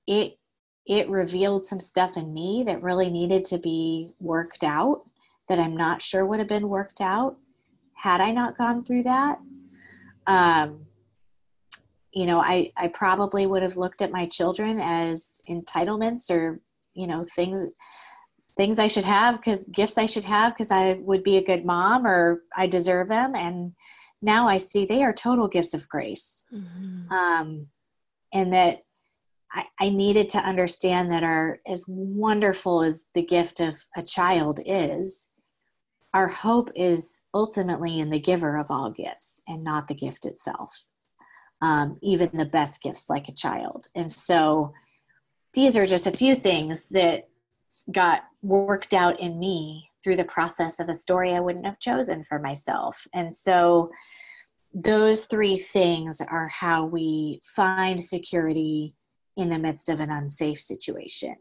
it 0.06 0.37
it 0.88 1.10
revealed 1.10 1.66
some 1.66 1.80
stuff 1.80 2.16
in 2.18 2.34
me 2.34 2.64
that 2.66 2.82
really 2.82 3.10
needed 3.10 3.44
to 3.46 3.58
be 3.58 4.14
worked 4.20 4.64
out 4.64 5.02
that 5.50 5.60
I'm 5.60 5.76
not 5.76 6.02
sure 6.02 6.26
would 6.26 6.40
have 6.40 6.48
been 6.48 6.70
worked 6.70 7.02
out 7.02 7.38
had 7.94 8.22
I 8.22 8.32
not 8.32 8.58
gone 8.58 8.84
through 8.84 9.04
that. 9.04 9.40
Um, 10.28 10.86
you 12.14 12.26
know, 12.26 12.42
I, 12.42 12.72
I 12.78 12.88
probably 12.90 13.48
would 13.48 13.64
have 13.64 13.78
looked 13.78 14.02
at 14.02 14.12
my 14.12 14.26
children 14.26 14.80
as 14.82 15.42
entitlements 15.50 16.30
or, 16.32 16.62
you 16.94 17.08
know, 17.08 17.24
things 17.36 17.70
things 18.56 18.80
I 18.80 18.88
should 18.88 19.04
have 19.04 19.36
because 19.36 19.68
gifts 19.68 20.00
I 20.00 20.08
should 20.08 20.24
have 20.24 20.54
because 20.54 20.72
I 20.72 20.94
would 20.94 21.24
be 21.24 21.38
a 21.38 21.44
good 21.44 21.64
mom 21.64 22.08
or 22.08 22.42
I 22.56 22.66
deserve 22.66 23.08
them. 23.08 23.36
And 23.36 23.74
now 24.24 24.48
I 24.48 24.58
see 24.58 24.86
they 24.86 25.04
are 25.04 25.14
total 25.14 25.48
gifts 25.48 25.76
of 25.76 25.88
grace. 25.88 26.44
Mm-hmm. 26.52 27.12
Um, 27.12 27.68
and 28.34 28.52
that 28.54 28.84
I, 29.52 29.66
I 29.80 29.90
needed 29.90 30.30
to 30.30 30.40
understand 30.40 31.10
that 31.12 31.24
our 31.24 31.60
as 31.68 31.84
wonderful 31.88 32.84
as 32.84 33.08
the 33.14 33.24
gift 33.24 33.60
of 33.60 33.76
a 33.96 34.04
child 34.04 34.60
is, 34.66 35.32
our 36.14 36.28
hope 36.28 36.70
is 36.76 37.22
ultimately 37.34 38.00
in 38.00 38.10
the 38.10 38.20
giver 38.20 38.58
of 38.58 38.68
all 38.70 38.92
gifts 38.92 39.42
and 39.48 39.64
not 39.64 39.88
the 39.88 39.96
gift 39.96 40.26
itself. 40.26 40.74
Um, 41.62 41.98
even 42.04 42.30
the 42.34 42.46
best 42.46 42.84
gifts 42.84 43.10
like 43.10 43.30
a 43.30 43.34
child. 43.34 43.88
And 43.96 44.12
so 44.12 44.74
these 45.54 45.76
are 45.76 45.88
just 45.88 46.06
a 46.06 46.12
few 46.12 46.36
things 46.36 46.88
that 46.92 47.30
got 47.92 48.22
worked 48.44 48.94
out 48.94 49.20
in 49.20 49.40
me 49.40 49.90
through 50.04 50.18
the 50.18 50.24
process 50.26 50.80
of 50.80 50.90
a 50.90 50.94
story 50.94 51.34
I 51.34 51.40
wouldn't 51.40 51.66
have 51.66 51.80
chosen 51.80 52.22
for 52.22 52.38
myself. 52.40 53.08
And 53.14 53.34
so 53.34 53.90
those 54.74 55.26
three 55.26 55.58
things 55.58 56.22
are 56.22 56.48
how 56.48 56.86
we 56.86 57.42
find 57.44 58.00
security 58.00 58.94
in 59.38 59.50
the 59.50 59.60
midst 59.60 59.88
of 59.88 60.00
an 60.00 60.10
unsafe 60.10 60.60
situation. 60.60 61.36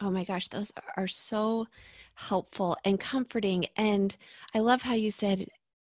Oh 0.00 0.10
my 0.10 0.24
gosh, 0.24 0.48
those 0.48 0.72
are 0.96 1.06
so 1.06 1.66
helpful 2.14 2.76
and 2.84 3.00
comforting. 3.00 3.66
And 3.76 4.14
I 4.54 4.58
love 4.58 4.82
how 4.82 4.94
you 4.94 5.10
said, 5.10 5.46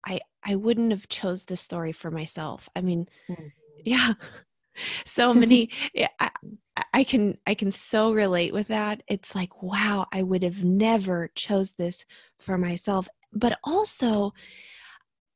I, 0.06 0.20
I 0.44 0.54
wouldn't 0.54 0.92
have 0.92 1.08
chose 1.08 1.44
this 1.44 1.60
story 1.60 1.92
for 1.92 2.10
myself. 2.10 2.68
I 2.76 2.82
mean, 2.82 3.08
mm-hmm. 3.28 3.46
yeah, 3.84 4.12
so 5.04 5.34
many, 5.34 5.70
I, 6.20 6.30
I 6.92 7.04
can 7.04 7.38
I 7.46 7.54
can 7.54 7.72
so 7.72 8.12
relate 8.12 8.52
with 8.52 8.68
that. 8.68 9.02
It's 9.08 9.34
like, 9.34 9.62
wow, 9.62 10.06
I 10.12 10.22
would 10.22 10.42
have 10.44 10.62
never 10.62 11.30
chose 11.34 11.72
this 11.72 12.04
for 12.38 12.56
myself. 12.56 13.08
But 13.32 13.58
also 13.64 14.32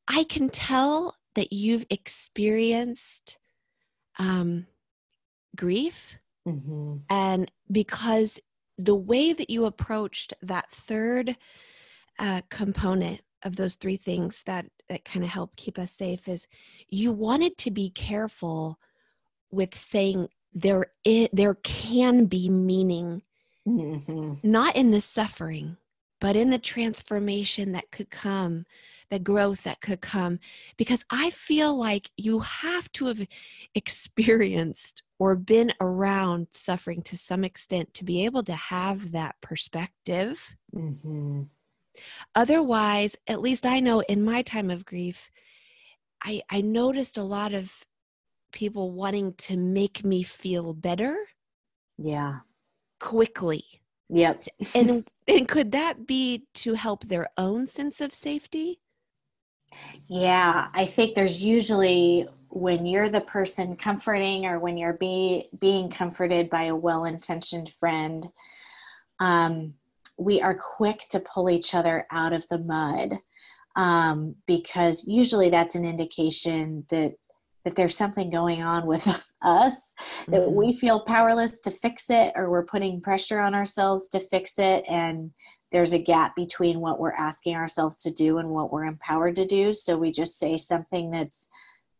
I 0.07 0.25
can 0.25 0.49
tell 0.49 1.17
that 1.35 1.53
you've 1.53 1.87
experienced 1.91 3.39
um, 4.19 4.67
grief. 5.57 6.19
Mm-hmm. 6.47 6.97
And 7.09 7.51
because 7.71 8.41
the 8.79 8.95
way 8.95 9.33
that 9.33 9.51
you 9.51 9.65
approached 9.65 10.35
that 10.43 10.71
third 10.71 11.37
uh, 12.19 12.43
component 12.51 13.21
of 13.43 13.57
those 13.57 13.75
three 13.75 13.97
things 13.97 14.43
that, 14.47 14.67
that 14.89 15.05
kind 15.05 15.25
of 15.25 15.31
help 15.31 15.57
keep 15.57 15.79
us 15.79 15.93
safe 15.93 16.29
is 16.29 16.47
you 16.89 17.13
wanted 17.13 17.57
to 17.59 17.71
be 17.71 17.91
careful 17.91 18.79
with 19.51 19.75
saying 19.75 20.29
there 20.53 20.87
is, 21.05 21.29
there 21.33 21.55
can 21.55 22.27
be 22.27 22.49
meaning 22.49 23.23
mm-hmm. 23.67 24.35
not 24.49 24.77
in 24.77 24.91
the 24.91 25.01
suffering 25.01 25.77
but 26.21 26.37
in 26.37 26.51
the 26.51 26.59
transformation 26.59 27.73
that 27.73 27.91
could 27.91 28.11
come 28.11 28.65
the 29.13 29.19
growth 29.19 29.63
that 29.65 29.83
could 29.83 30.01
come 30.01 30.39
because 30.79 31.05
i 31.11 31.29
feel 31.29 31.77
like 31.77 32.11
you 32.17 32.41
have 32.41 32.91
to 32.93 33.05
have 33.05 33.21
experienced 33.75 35.03
or 35.19 35.37
been 35.37 35.71
around 35.83 36.47
suffering 36.51 37.03
to 37.03 37.15
some 37.15 37.45
extent 37.45 37.93
to 37.93 38.05
be 38.05 38.25
able 38.25 38.43
to 38.43 38.55
have 38.55 39.13
that 39.13 39.35
perspective 39.43 40.57
mm-hmm. 40.75 41.43
otherwise 42.35 43.15
at 43.27 43.43
least 43.43 43.67
i 43.67 43.79
know 43.81 44.01
in 44.01 44.25
my 44.25 44.41
time 44.41 44.71
of 44.71 44.87
grief 44.87 45.31
i 46.25 46.41
i 46.49 46.63
noticed 46.63 47.19
a 47.19 47.23
lot 47.23 47.53
of 47.53 47.85
people 48.51 48.93
wanting 48.93 49.35
to 49.35 49.59
make 49.59 50.03
me 50.03 50.23
feel 50.23 50.73
better 50.73 51.19
yeah 51.99 52.39
quickly 52.99 53.63
Yep. 54.09 54.43
and 54.75 55.07
and 55.29 55.49
could 55.49 55.73
that 55.73 56.07
be 56.07 56.45
to 56.55 56.75
help 56.75 57.05
their 57.05 57.29
own 57.39 57.67
sense 57.67 57.99
of 58.01 58.13
safety? 58.13 58.79
Yeah, 60.09 60.69
I 60.75 60.87
think 60.87 61.15
there's 61.15 61.43
usually 61.43 62.29
when 62.49 62.85
you're 62.85 63.09
the 63.09 63.23
person 63.23 63.77
comforting 63.77 64.45
or 64.45 64.59
when 64.59 64.77
you're 64.77 64.93
be, 64.95 65.49
being 65.59 65.89
comforted 65.89 66.51
by 66.51 66.65
a 66.65 66.77
well-intentioned 66.77 67.71
friend, 67.71 68.27
um, 69.21 69.73
we 70.19 70.43
are 70.43 70.59
quick 70.59 71.01
to 71.11 71.21
pull 71.21 71.49
each 71.49 71.75
other 71.75 72.05
out 72.11 72.35
of 72.35 72.47
the 72.49 72.59
mud 72.59 73.15
um, 73.77 74.35
because 74.47 75.07
usually 75.07 75.49
that's 75.49 75.75
an 75.75 75.85
indication 75.85 76.85
that 76.91 77.15
that 77.65 77.77
there's 77.77 77.97
something 77.97 78.29
going 78.29 78.63
on 78.63 78.87
with 78.87 79.07
us 79.43 79.95
that 80.29 80.41
mm-hmm. 80.41 80.55
we 80.55 80.73
feel 80.73 81.05
powerless 81.05 81.61
to 81.61 81.71
fix 81.71 82.11
it 82.11 82.33
or 82.35 82.51
we're 82.51 82.65
putting 82.65 83.01
pressure 83.01 83.39
on 83.39 83.55
ourselves 83.55 84.09
to 84.09 84.19
fix 84.19 84.59
it 84.59 84.85
and 84.89 85.31
there's 85.73 85.95
a 85.95 85.99
gap 85.99 86.37
between 86.37 86.81
what 86.81 87.01
we're 87.01 87.13
asking 87.13 87.57
ourselves 87.57 87.99
to 87.99 88.11
do 88.11 88.39
and 88.39 88.49
what 88.49 88.73
we're 88.73 88.85
empowered 88.85 89.35
to 89.35 89.47
do 89.47 89.73
so 89.73 89.97
we 89.97 90.11
just 90.11 90.39
say 90.39 90.57
something 90.57 91.11
that's 91.11 91.49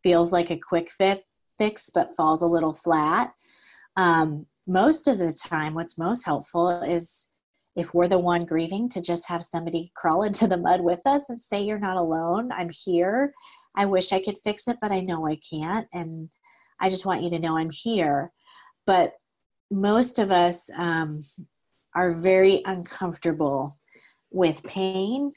feels 0.03 0.33
like 0.33 0.51
a 0.51 0.59
quick 0.59 0.91
fix 0.91 1.41
fix 1.59 1.91
but 1.91 2.15
falls 2.17 2.43
a 2.43 2.47
little 2.47 2.75
flat 2.75 3.33
um, 3.97 4.47
most 4.67 5.09
of 5.09 5.19
the 5.19 5.33
time 5.33 5.75
what's 5.75 5.99
most 5.99 6.25
helpful 6.25 6.83
is 6.83 7.29
if 7.75 7.95
we're 7.95 8.09
the 8.09 8.19
one 8.19 8.45
grieving 8.45 8.89
to 8.89 9.01
just 9.01 9.29
have 9.29 9.43
somebody 9.43 9.91
crawl 9.97 10.23
into 10.25 10.47
the 10.47 10.57
mud 10.57 10.81
with 10.81 11.07
us 11.07 11.31
and 11.31 11.41
say 11.41 11.61
you're 11.61 11.79
not 11.79 11.97
alone 11.97 12.51
i'm 12.53 12.71
here 12.85 13.33
I 13.75 13.87
wish 13.87 14.13
I 14.13 14.21
could 14.21 14.39
fix 14.43 14.69
it, 14.69 14.79
but 14.81 14.93
I 14.93 15.01
know 15.01 15.27
I 15.27 15.37
can't. 15.37 15.87
And 15.93 16.31
I 16.81 16.89
just 16.89 17.07
want 17.07 17.23
you 17.23 17.31
to 17.31 17.39
know 17.39 17.57
I'm 17.57 17.71
here. 17.71 18.33
But 18.87 19.15
most 19.71 20.19
of 20.19 20.31
us 20.31 20.71
um, 20.77 21.21
are 21.95 22.13
very 22.13 22.63
uncomfortable 22.65 23.75
with 24.31 24.63
pain. 24.65 25.33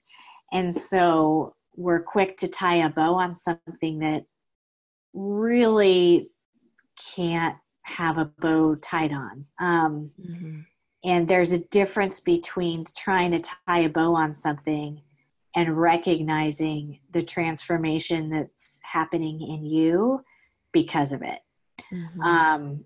And 0.52 0.74
so 0.74 1.56
we're 1.76 2.02
quick 2.02 2.38
to 2.38 2.48
tie 2.48 2.86
a 2.86 2.90
bow 2.90 3.16
on 3.16 3.36
something 3.36 4.00
that 4.00 4.24
really 5.14 6.30
can't 7.16 7.56
have 7.84 8.18
a 8.18 8.26
bow 8.40 8.76
tied 8.76 9.12
on. 9.12 9.46
Um, 9.60 10.12
mm-hmm. 10.20 10.60
And 11.04 11.28
there's 11.28 11.52
a 11.52 11.64
difference 11.66 12.20
between 12.20 12.84
trying 12.98 13.32
to 13.32 13.40
tie 13.40 13.82
a 13.82 13.90
bow 13.90 14.16
on 14.16 14.34
something 14.34 15.02
and 15.56 15.80
recognizing 15.80 17.00
the 17.12 17.22
transformation 17.22 18.30
that's 18.30 18.80
happening 18.84 19.42
in 19.42 19.66
you 19.66 20.24
because 20.72 21.14
of 21.14 21.22
it. 21.22 21.40
Mm-hmm. 21.94 22.22
Um, 22.22 22.86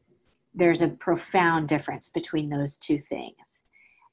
there's 0.53 0.81
a 0.81 0.89
profound 0.89 1.67
difference 1.67 2.09
between 2.09 2.49
those 2.49 2.77
two 2.77 2.99
things. 2.99 3.65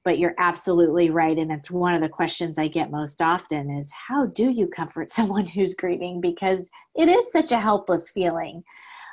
But 0.05 0.18
you're 0.18 0.35
absolutely 0.38 1.11
right. 1.11 1.37
And 1.37 1.51
it's 1.51 1.70
one 1.70 1.94
of 1.94 2.01
the 2.01 2.09
questions 2.09 2.59
I 2.59 2.68
get 2.68 2.92
most 2.92 3.20
often 3.20 3.70
is 3.70 3.90
how 3.92 4.27
do 4.27 4.51
you 4.51 4.68
comfort 4.68 5.11
someone 5.18 5.46
who's 5.46 5.75
grieving? 5.75 6.20
Because 6.20 6.70
it 6.94 7.09
is 7.09 7.33
such 7.33 7.53
a 7.53 7.61
helpless 7.61 8.11
feeling. 8.11 8.62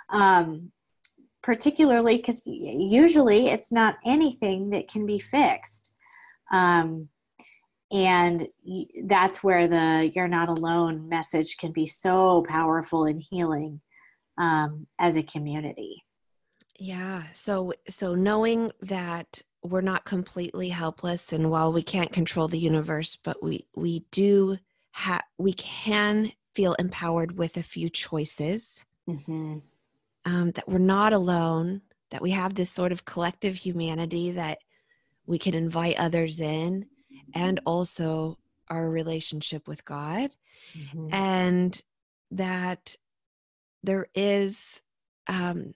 Um, 0.10 0.72
particularly 1.42 2.18
because 2.18 2.42
usually 2.46 3.48
it's 3.48 3.72
not 3.72 3.98
anything 4.06 4.70
that 4.70 4.88
can 4.88 5.06
be 5.06 5.20
fixed. 5.20 5.94
Um, 6.52 7.10
and 7.92 8.48
that's 9.06 9.44
where 9.44 9.68
the 9.68 10.10
you're 10.16 10.28
not 10.28 10.50
alone 10.50 11.10
message 11.10 11.58
can 11.58 11.72
be 11.72 11.86
so 11.86 12.44
powerful 12.48 13.04
and 13.06 13.22
healing 13.22 13.82
um, 14.38 14.88
as 15.00 15.18
a 15.18 15.24
community 15.24 16.02
yeah 16.84 17.24
so 17.34 17.74
so 17.88 18.16
knowing 18.16 18.72
that 18.82 19.42
we're 19.64 19.82
not 19.82 20.04
completely 20.04 20.70
helpless 20.70 21.32
and 21.32 21.50
while 21.50 21.72
we 21.72 21.82
can't 21.84 22.12
control 22.12 22.48
the 22.48 22.60
universe 22.60 23.18
but 23.24 23.42
we 23.42 23.66
we 23.76 24.06
do 24.12 24.58
have 24.92 25.24
we 25.38 25.54
can 25.54 26.32
feel 26.54 26.74
empowered 26.74 27.38
with 27.38 27.58
a 27.58 27.64
few 27.64 27.90
choices 27.90 28.86
mm-hmm. 29.10 29.58
um, 30.26 30.52
that 30.52 30.68
we're 30.68 30.78
not 30.78 31.14
alone 31.14 31.82
that 32.10 32.22
we 32.22 32.32
have 32.32 32.54
this 32.54 32.70
sort 32.70 32.92
of 32.92 33.06
collective 33.06 33.56
humanity 33.56 34.32
that 34.32 34.60
we 35.26 35.40
can 35.40 35.54
invite 35.54 35.98
others 35.98 36.40
in 36.40 36.86
and 37.34 37.60
also 37.66 38.38
our 38.70 38.90
relationship 38.90 39.68
with 39.68 39.86
God, 39.86 40.32
mm-hmm. 40.78 41.14
and 41.14 41.84
that 42.32 42.96
there 43.84 44.08
is 44.16 44.82
um, 45.28 45.74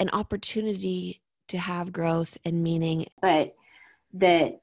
an 0.00 0.10
opportunity 0.10 1.22
to 1.48 1.58
have 1.58 1.92
growth 1.92 2.38
and 2.44 2.62
meaning. 2.62 3.06
But 3.20 3.54
that 4.14 4.60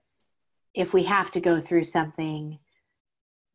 if 0.73 0.93
we 0.93 1.03
have 1.03 1.31
to 1.31 1.41
go 1.41 1.59
through 1.59 1.83
something, 1.83 2.59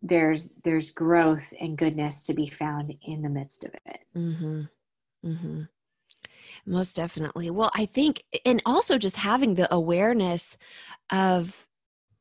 there's 0.02 0.54
there's 0.62 0.90
growth 0.90 1.52
and 1.60 1.76
goodness 1.78 2.24
to 2.26 2.34
be 2.34 2.48
found 2.48 2.94
in 3.02 3.22
the 3.22 3.30
midst 3.30 3.64
of 3.64 3.74
it. 3.86 4.00
Mm-hmm. 4.16 4.62
Mm-hmm. 5.24 5.62
Most 6.66 6.96
definitely. 6.96 7.50
Well, 7.50 7.70
I 7.74 7.86
think, 7.86 8.24
and 8.44 8.60
also 8.66 8.98
just 8.98 9.16
having 9.16 9.54
the 9.54 9.72
awareness 9.72 10.56
of 11.10 11.66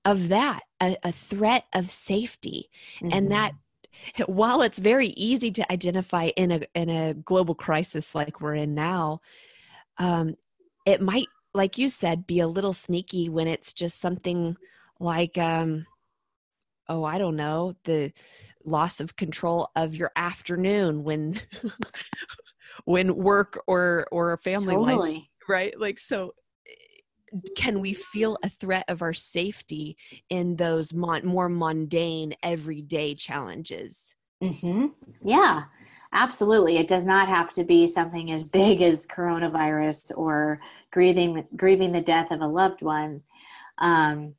of 0.03 0.29
that 0.29 0.61
a, 0.81 0.95
a 1.03 1.11
threat 1.11 1.65
of 1.73 1.89
safety 1.89 2.69
mm-hmm. 2.97 3.09
and 3.11 3.31
that 3.31 3.51
mm-hmm. 3.51 3.57
while 4.27 4.61
it's 4.61 4.79
very 4.79 5.07
easy 5.09 5.51
to 5.51 5.71
identify 5.71 6.25
in 6.35 6.51
a 6.51 6.61
in 6.73 6.89
a 6.89 7.13
global 7.13 7.55
crisis 7.55 8.15
like 8.15 8.41
we're 8.41 8.55
in 8.55 8.73
now 8.73 9.21
um, 9.97 10.35
it 10.85 11.01
might 11.01 11.27
like 11.53 11.77
you 11.77 11.89
said 11.89 12.27
be 12.27 12.39
a 12.39 12.47
little 12.47 12.73
sneaky 12.73 13.29
when 13.29 13.47
it's 13.47 13.73
just 13.73 13.99
something 13.99 14.57
like 14.99 15.37
um, 15.37 15.85
oh 16.87 17.03
i 17.03 17.17
don't 17.17 17.35
know 17.35 17.75
the 17.83 18.11
loss 18.63 18.99
of 18.99 19.15
control 19.15 19.69
of 19.75 19.95
your 19.95 20.11
afternoon 20.15 21.03
when 21.03 21.39
when 22.85 23.15
work 23.15 23.61
or 23.67 24.07
or 24.11 24.33
a 24.33 24.37
family 24.37 24.75
totally. 24.75 25.13
life 25.13 25.23
right 25.47 25.79
like 25.79 25.99
so 25.99 26.33
can 27.55 27.81
we 27.81 27.93
feel 27.93 28.37
a 28.43 28.49
threat 28.49 28.85
of 28.87 29.01
our 29.01 29.13
safety 29.13 29.97
in 30.29 30.55
those 30.55 30.93
mon- 30.93 31.25
more 31.25 31.49
mundane 31.49 32.33
everyday 32.43 33.15
challenges? 33.15 34.15
Mm-hmm. 34.43 34.87
yeah 35.21 35.63
absolutely. 36.15 36.77
It 36.77 36.87
does 36.87 37.05
not 37.05 37.27
have 37.27 37.51
to 37.53 37.63
be 37.63 37.85
something 37.85 38.31
as 38.31 38.43
big 38.43 38.81
as 38.81 39.05
coronavirus 39.05 40.17
or 40.17 40.59
grieving 40.91 41.45
grieving 41.55 41.91
the 41.91 42.01
death 42.01 42.31
of 42.31 42.41
a 42.41 42.47
loved 42.47 42.81
one. 42.81 43.21
Um, 43.77 44.33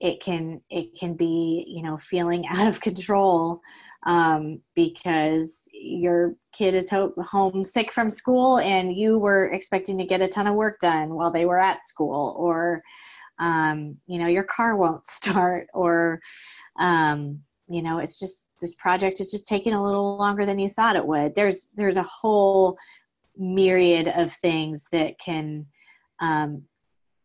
it 0.00 0.20
can 0.20 0.60
it 0.68 0.98
can 0.98 1.14
be 1.14 1.64
you 1.66 1.82
know 1.82 1.96
feeling 1.96 2.44
out 2.50 2.68
of 2.68 2.80
control 2.80 3.62
um, 4.04 4.60
because 4.74 5.68
your 5.72 6.34
kid 6.52 6.74
is 6.74 6.90
ho- 6.90 7.14
home 7.18 7.64
sick 7.64 7.92
from 7.92 8.10
school 8.10 8.58
and 8.58 8.96
you 8.96 9.18
were 9.18 9.50
expecting 9.52 9.96
to 9.98 10.04
get 10.04 10.20
a 10.20 10.28
ton 10.28 10.46
of 10.46 10.54
work 10.54 10.78
done 10.80 11.14
while 11.14 11.30
they 11.30 11.44
were 11.44 11.60
at 11.60 11.86
school 11.86 12.34
or 12.38 12.82
um, 13.38 13.96
you 14.06 14.18
know 14.18 14.26
your 14.26 14.44
car 14.44 14.76
won't 14.76 15.06
start 15.18 15.68
or 15.72 16.20
um, 16.78 17.40
you 17.68 17.82
know 17.82 17.98
it's 17.98 18.18
just 18.18 18.48
this 18.60 18.74
project 18.74 19.20
is 19.20 19.30
just 19.30 19.46
taking 19.46 19.72
a 19.72 19.82
little 19.82 20.16
longer 20.16 20.44
than 20.44 20.58
you 20.58 20.68
thought 20.68 20.96
it 20.96 21.06
would 21.06 21.34
there's 21.34 21.68
there's 21.76 21.96
a 21.96 22.02
whole 22.02 22.76
myriad 23.36 24.08
of 24.08 24.32
things 24.32 24.86
that 24.92 25.18
can 25.18 25.66
um, 26.20 26.62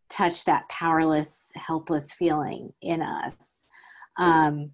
touch 0.08 0.44
that 0.44 0.68
powerless, 0.68 1.50
helpless 1.54 2.12
feeling 2.12 2.72
in 2.82 3.02
us. 3.02 3.66
Um, 4.16 4.70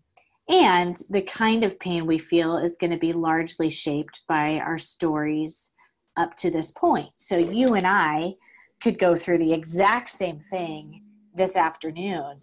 and 0.49 1.01
the 1.11 1.23
kind 1.23 1.65
of 1.65 1.79
pain 1.79 2.07
we 2.07 2.19
feel 2.19 2.59
is 2.59 2.77
going 2.79 2.91
to 2.91 2.99
be 2.99 3.13
largely 3.13 3.71
shaped 3.71 4.23
by 4.29 4.59
our 4.59 4.79
stories 4.79 5.73
up 6.17 6.37
to 6.37 6.51
this 6.51 6.71
point. 6.71 7.09
So 7.17 7.39
you 7.39 7.75
and 7.75 7.87
I 7.87 8.35
could 8.83 8.99
go 8.99 9.17
through 9.17 9.39
the 9.39 9.53
exact 9.53 10.11
same 10.11 10.39
thing 10.39 11.03
this 11.35 11.57
afternoon, 11.57 12.41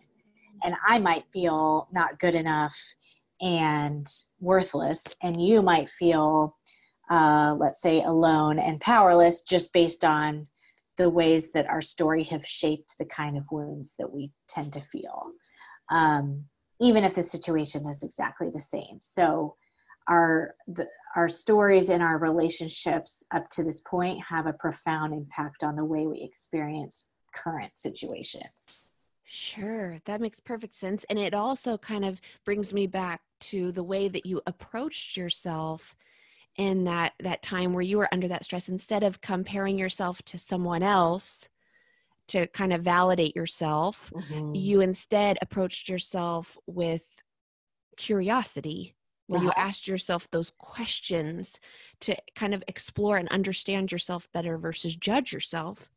and 0.64 0.76
I 0.88 1.00
might 1.00 1.26
feel 1.32 1.88
not 1.92 2.20
good 2.20 2.36
enough 2.36 2.76
and 3.42 4.06
worthless, 4.40 5.04
and 5.22 5.42
you 5.42 5.62
might 5.62 5.90
feel, 5.90 6.58
uh, 7.10 7.56
let's 7.58 7.82
say, 7.82 8.02
alone 8.02 8.60
and 8.60 8.82
powerless 8.82 9.42
just 9.42 9.74
based 9.74 10.04
on 10.04 10.46
the 10.98 11.10
ways 11.10 11.52
that 11.52 11.68
our 11.68 11.82
story 11.82 12.24
have 12.24 12.46
shaped 12.46 12.96
the 12.98 13.06
kind 13.06 13.38
of 13.38 13.48
wounds 13.52 13.96
that 13.98 14.12
we 14.12 14.32
tend 14.50 14.74
to 14.74 14.82
feel. 14.82 15.32
Um, 15.90 16.46
even 16.82 17.04
if 17.04 17.16
the 17.16 17.24
situation 17.24 17.88
is 17.88 18.04
exactly 18.04 18.50
the 18.50 18.60
same. 18.60 18.98
So 19.02 19.56
our 20.08 20.56
the, 20.68 20.88
our 21.16 21.30
stories 21.30 21.90
and 21.90 22.02
our 22.02 22.18
relationships 22.18 23.24
up 23.32 23.48
to 23.50 23.64
this 23.64 23.82
point 23.82 24.24
have 24.24 24.48
a 24.48 24.54
profound 24.54 25.14
impact 25.14 25.64
on 25.64 25.76
the 25.76 25.86
way 25.86 26.08
we 26.08 26.22
experience 26.22 27.08
current 27.34 27.78
situations. 27.78 28.84
Sure, 29.24 30.00
that 30.06 30.20
makes 30.20 30.40
perfect 30.40 30.76
sense. 30.76 31.06
And 31.10 31.18
it 31.18 31.34
also 31.34 31.78
kind 31.78 32.04
of 32.04 32.20
brings 32.44 32.74
me 32.74 32.88
back 32.88 33.22
to 33.42 33.72
the 33.72 33.84
way 33.84 34.08
that 34.08 34.26
you 34.26 34.42
approached 34.46 35.16
yourself 35.16 35.96
in 36.58 36.84
that 36.84 37.14
that 37.20 37.42
time 37.42 37.72
where 37.72 37.82
you 37.82 37.98
were 37.98 38.10
under 38.12 38.28
that 38.28 38.44
stress 38.44 38.68
instead 38.68 39.04
of 39.04 39.22
comparing 39.22 39.78
yourself 39.78 40.22
to 40.24 40.38
someone 40.38 40.84
else 40.84 41.48
to 42.30 42.48
kind 42.48 42.74
of 42.74 42.82
validate 42.82 43.36
yourself, 43.36 44.12
mm-hmm. 44.16 44.56
you 44.56 44.82
instead 44.82 45.38
approached 45.42 45.90
yourself 45.90 46.58
with 46.66 47.22
curiosity 47.98 48.96
where 49.28 49.40
uh-huh. 49.40 49.52
you 49.56 49.64
asked 49.64 49.88
yourself 49.88 50.30
those 50.32 50.52
questions 50.58 51.60
to 52.02 52.16
kind 52.36 52.54
of 52.54 52.64
explore 52.68 53.18
and 53.18 53.30
understand 53.30 53.92
yourself 53.92 54.28
better 54.34 54.58
versus 54.58 54.96
judge 54.96 55.32
yourself. 55.32 55.90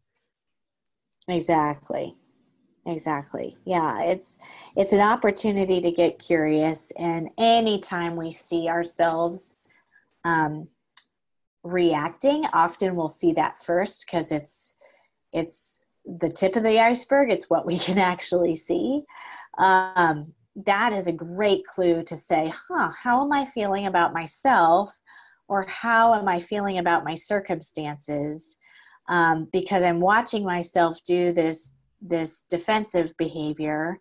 Exactly. 1.29 2.15
Exactly. 2.87 3.57
Yeah, 3.65 4.03
it's 4.03 4.39
it's 4.77 4.93
an 4.93 5.01
opportunity 5.01 5.81
to 5.81 5.91
get 5.91 6.19
curious 6.19 6.93
and 6.99 7.31
anytime 7.39 8.15
we 8.15 8.31
see 8.31 8.69
ourselves 8.69 9.57
um 10.25 10.67
reacting, 11.63 12.45
often 12.53 12.95
we'll 12.95 13.09
see 13.09 13.33
that 13.33 13.63
first 13.63 14.05
because 14.07 14.31
it's 14.31 14.75
it's 15.33 15.81
the 16.05 16.29
tip 16.29 16.57
of 16.57 16.62
the 16.62 16.81
iceberg 16.81 17.31
it's 17.31 17.51
what 17.51 17.67
we 17.67 17.79
can 17.87 17.99
actually 17.99 18.55
see. 18.55 19.03
Um, 19.59 20.25
that 20.67 20.93
is 20.93 21.07
a 21.07 21.12
great 21.12 21.67
clue 21.67 22.03
to 22.05 22.17
say 22.17 22.53
huh 22.69 22.88
how 23.03 23.25
am 23.25 23.33
i 23.33 23.45
feeling 23.47 23.87
about 23.87 24.12
myself? 24.12 24.95
Or 25.49 25.67
how 25.69 26.14
am 26.14 26.29
i 26.29 26.40
feeling 26.40 26.79
about 26.79 27.05
my 27.05 27.14
circumstances? 27.14 28.59
Um, 29.09 29.49
because 29.53 29.83
i'm 29.83 30.01
watching 30.01 30.45
myself 30.45 30.97
do 31.05 31.33
this 31.33 31.73
this 32.01 32.43
defensive 32.49 33.12
behavior 33.19 33.99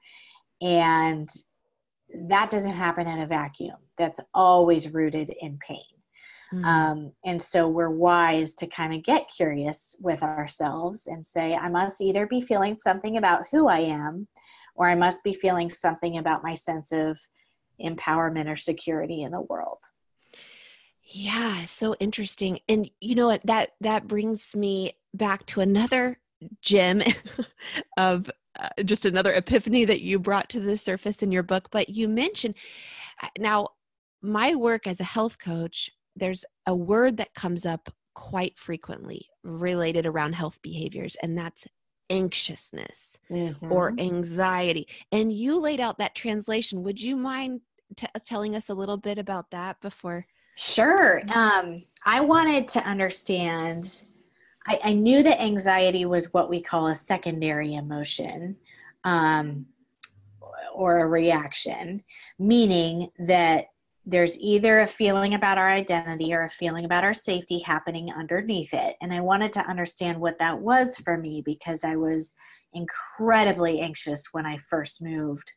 and 0.62 1.28
that 2.28 2.50
doesn't 2.50 2.72
happen 2.72 3.08
in 3.08 3.22
a 3.22 3.28
vacuum. 3.28 3.78
That's 3.98 4.20
always 4.34 4.94
rooted 4.94 5.32
in 5.42 5.58
pain 5.68 5.93
Mm. 6.54 6.66
Um, 6.66 7.12
and 7.26 7.42
so 7.42 7.68
we're 7.68 7.90
wise 7.90 8.54
to 8.56 8.68
kind 8.68 8.94
of 8.94 9.04
get 9.04 9.32
curious 9.36 9.96
with 10.02 10.22
ourselves 10.22 11.08
and 11.08 11.26
say, 11.26 11.56
I 11.56 11.68
must 11.68 12.00
either 12.00 12.28
be 12.28 12.42
feeling 12.42 12.76
something 12.76 13.18
about 13.18 13.44
who 13.52 13.68
I 13.68 13.80
am, 13.80 14.28
or 14.76 14.88
I 14.88 14.96
must 14.96 15.24
be 15.24 15.34
feeling 15.34 15.70
something 15.70 16.18
about 16.18 16.44
my 16.44 16.54
sense 16.54 16.92
of 16.92 17.20
empowerment 17.84 18.50
or 18.50 18.56
security 18.56 19.24
in 19.24 19.32
the 19.32 19.42
world. 19.42 19.80
Yeah, 21.02 21.66
so 21.66 21.96
interesting. 21.96 22.60
And 22.70 22.90
you 23.00 23.16
know 23.16 23.28
what 23.28 23.46
that 23.46 23.72
that 23.82 24.08
brings 24.08 24.56
me 24.56 24.94
back 25.14 25.46
to 25.48 25.62
another 25.62 26.20
gem 26.62 27.02
of 27.98 28.30
uh, 28.60 28.70
just 28.86 29.06
another 29.06 29.34
epiphany 29.34 29.86
that 29.86 30.02
you 30.02 30.20
brought 30.20 30.50
to 30.50 30.60
the 30.60 30.78
surface 30.78 31.24
in 31.24 31.32
your 31.32 31.44
book, 31.44 31.70
but 31.72 31.90
you 31.90 32.08
mentioned 32.08 32.56
uh, 33.22 33.28
now 33.38 33.70
my 34.22 34.56
work 34.56 34.88
as 34.88 35.00
a 35.00 35.04
health 35.04 35.40
coach 35.40 35.90
there's 36.16 36.46
a 36.66 36.76
word 36.76 37.18
that 37.18 37.34
comes 37.34 37.66
up 37.66 37.90
quite 38.14 38.58
frequently 38.60 39.28
related 39.44 40.06
around 40.06 40.34
health 40.34 40.62
behaviors, 40.62 41.16
and 41.22 41.38
that's 41.38 41.68
anxiousness 42.10 43.18
mm-hmm. 43.30 43.72
or 43.72 43.94
anxiety. 43.98 44.88
And 45.12 45.32
you 45.32 45.60
laid 45.60 45.80
out 45.80 45.98
that 45.98 46.16
translation. 46.16 46.84
Would 46.84 47.02
you 47.02 47.16
mind 47.16 47.62
t- 47.96 48.08
telling 48.26 48.56
us 48.56 48.70
a 48.70 48.74
little 48.74 48.98
bit 48.98 49.18
about 49.18 49.50
that 49.52 49.82
before? 49.82 50.26
Sure. 50.56 51.22
Mm-hmm. 51.26 51.38
Um, 51.38 51.84
I 52.06 52.22
wanted 52.22 52.68
to 52.70 52.80
understand. 52.84 54.04
I, 54.68 54.80
I, 54.84 54.94
knew 54.94 55.24
that 55.24 55.42
anxiety 55.42 56.06
was 56.06 56.32
what 56.34 56.50
we 56.50 56.62
call 56.62 56.88
a 56.88 56.96
secondary 56.96 57.74
emotion 57.74 58.56
um, 59.04 59.66
or 60.74 61.00
a 61.00 61.08
reaction, 61.08 62.02
meaning 62.40 63.10
that 63.20 63.66
there's 64.06 64.38
either 64.40 64.82
a 64.82 64.88
feeling 64.88 65.34
about 65.34 65.58
our 65.58 65.70
identity 65.70 66.34
or 66.34 66.44
a 66.44 66.50
feeling 66.50 66.84
about 66.84 67.06
our 67.06 67.14
safety 67.14 67.60
happening 67.60 68.12
underneath 68.12 68.74
it. 68.74 68.96
And 69.02 69.14
I 69.14 69.22
wanted 69.22 69.54
to 69.54 69.68
understand 69.68 70.20
what 70.20 70.40
that 70.40 70.60
was 70.60 70.98
for 70.98 71.18
me 71.18 71.42
because 71.46 71.84
I 71.86 71.96
was 71.96 72.36
incredibly 72.74 73.80
anxious 73.80 74.28
when 74.34 74.46
I 74.46 74.58
first 74.58 75.02
moved 75.02 75.52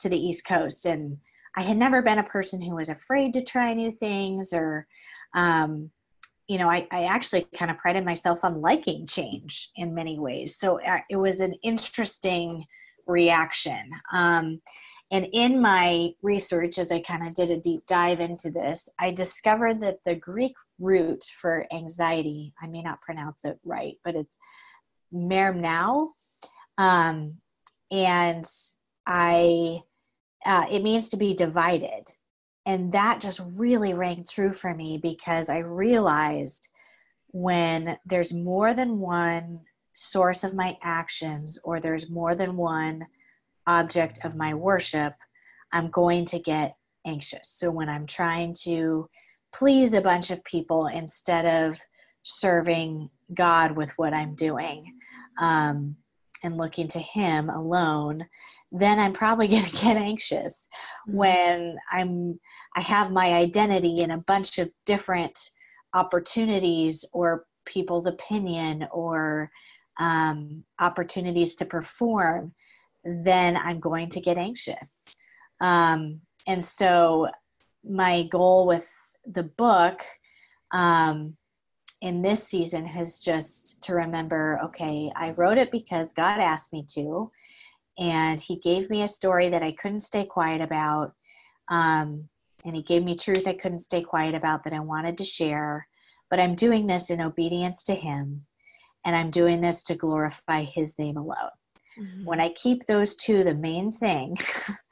to 0.00 0.08
the 0.08 0.18
East 0.18 0.44
Coast. 0.44 0.86
And 0.86 1.18
I 1.56 1.62
had 1.62 1.76
never 1.76 2.02
been 2.02 2.18
a 2.18 2.24
person 2.24 2.60
who 2.60 2.74
was 2.74 2.88
afraid 2.88 3.32
to 3.34 3.42
try 3.42 3.72
new 3.74 3.92
things 3.92 4.52
or, 4.52 4.88
um, 5.34 5.90
you 6.48 6.58
know, 6.58 6.68
I, 6.68 6.88
I 6.90 7.04
actually 7.04 7.46
kind 7.56 7.70
of 7.70 7.78
prided 7.78 8.04
myself 8.04 8.44
on 8.44 8.60
liking 8.60 9.06
change 9.06 9.70
in 9.76 9.94
many 9.94 10.18
ways. 10.18 10.58
So 10.58 10.80
uh, 10.82 10.98
it 11.08 11.16
was 11.16 11.40
an 11.40 11.54
interesting 11.62 12.64
reaction. 13.06 13.88
Um, 14.12 14.60
and 15.14 15.28
in 15.32 15.60
my 15.60 16.12
research, 16.22 16.76
as 16.76 16.90
I 16.90 16.98
kind 16.98 17.24
of 17.24 17.34
did 17.34 17.48
a 17.48 17.60
deep 17.60 17.86
dive 17.86 18.18
into 18.18 18.50
this, 18.50 18.88
I 18.98 19.12
discovered 19.12 19.78
that 19.78 20.02
the 20.02 20.16
Greek 20.16 20.56
root 20.80 21.22
for 21.40 21.68
anxiety, 21.72 22.52
I 22.60 22.66
may 22.66 22.82
not 22.82 23.00
pronounce 23.00 23.44
it 23.44 23.60
right, 23.64 23.96
but 24.02 24.16
it's 24.16 24.36
mermnao. 25.14 26.08
Um, 26.78 27.36
and 27.92 28.44
I, 29.06 29.82
uh, 30.44 30.66
it 30.68 30.82
means 30.82 31.10
to 31.10 31.16
be 31.16 31.32
divided. 31.32 32.10
And 32.66 32.90
that 32.90 33.20
just 33.20 33.40
really 33.56 33.94
rang 33.94 34.24
true 34.28 34.52
for 34.52 34.74
me 34.74 34.98
because 35.00 35.48
I 35.48 35.58
realized 35.58 36.70
when 37.28 37.96
there's 38.04 38.32
more 38.34 38.74
than 38.74 38.98
one 38.98 39.60
source 39.92 40.42
of 40.42 40.54
my 40.54 40.76
actions 40.82 41.56
or 41.62 41.78
there's 41.78 42.10
more 42.10 42.34
than 42.34 42.56
one 42.56 43.06
object 43.66 44.24
of 44.24 44.36
my 44.36 44.54
worship, 44.54 45.14
I'm 45.72 45.90
going 45.90 46.24
to 46.26 46.38
get 46.38 46.76
anxious. 47.06 47.48
So 47.48 47.70
when 47.70 47.88
I'm 47.88 48.06
trying 48.06 48.54
to 48.62 49.08
please 49.52 49.94
a 49.94 50.00
bunch 50.00 50.30
of 50.30 50.44
people 50.44 50.86
instead 50.86 51.46
of 51.46 51.78
serving 52.22 53.10
God 53.34 53.76
with 53.76 53.90
what 53.96 54.12
I'm 54.12 54.34
doing 54.34 54.92
um, 55.38 55.96
and 56.42 56.56
looking 56.56 56.88
to 56.88 56.98
Him 56.98 57.50
alone, 57.50 58.26
then 58.72 58.98
I'm 58.98 59.12
probably 59.12 59.48
going 59.48 59.64
to 59.64 59.76
get 59.76 59.96
anxious 59.96 60.68
mm-hmm. 61.08 61.16
when 61.16 61.78
I'm 61.90 62.38
I 62.76 62.80
have 62.80 63.12
my 63.12 63.34
identity 63.34 64.00
in 64.00 64.10
a 64.10 64.18
bunch 64.18 64.58
of 64.58 64.70
different 64.84 65.50
opportunities 65.94 67.04
or 67.12 67.46
people's 67.64 68.06
opinion 68.06 68.86
or 68.90 69.50
um, 70.00 70.64
opportunities 70.80 71.54
to 71.56 71.64
perform 71.64 72.52
then 73.04 73.56
I'm 73.56 73.80
going 73.80 74.08
to 74.10 74.20
get 74.20 74.38
anxious. 74.38 75.20
Um, 75.60 76.20
and 76.46 76.62
so, 76.62 77.28
my 77.84 78.22
goal 78.24 78.66
with 78.66 78.90
the 79.26 79.42
book 79.42 80.00
um, 80.72 81.36
in 82.00 82.22
this 82.22 82.44
season 82.44 82.84
has 82.86 83.20
just 83.20 83.82
to 83.82 83.94
remember 83.94 84.60
okay, 84.64 85.10
I 85.14 85.32
wrote 85.32 85.58
it 85.58 85.70
because 85.70 86.12
God 86.12 86.40
asked 86.40 86.72
me 86.72 86.84
to, 86.94 87.30
and 87.98 88.40
He 88.40 88.56
gave 88.56 88.90
me 88.90 89.02
a 89.02 89.08
story 89.08 89.48
that 89.50 89.62
I 89.62 89.72
couldn't 89.72 90.00
stay 90.00 90.24
quiet 90.24 90.60
about. 90.60 91.12
Um, 91.68 92.28
and 92.64 92.74
He 92.74 92.82
gave 92.82 93.04
me 93.04 93.16
truth 93.16 93.46
I 93.46 93.54
couldn't 93.54 93.80
stay 93.80 94.02
quiet 94.02 94.34
about 94.34 94.64
that 94.64 94.72
I 94.72 94.80
wanted 94.80 95.18
to 95.18 95.24
share. 95.24 95.86
But 96.30 96.40
I'm 96.40 96.54
doing 96.54 96.86
this 96.86 97.10
in 97.10 97.20
obedience 97.20 97.84
to 97.84 97.94
Him, 97.94 98.46
and 99.04 99.14
I'm 99.14 99.30
doing 99.30 99.60
this 99.60 99.82
to 99.84 99.94
glorify 99.94 100.64
His 100.64 100.98
name 100.98 101.18
alone. 101.18 101.50
Mm-hmm. 101.98 102.24
When 102.24 102.40
I 102.40 102.48
keep 102.50 102.86
those 102.86 103.16
two 103.16 103.44
the 103.44 103.54
main 103.54 103.90
thing, 103.90 104.36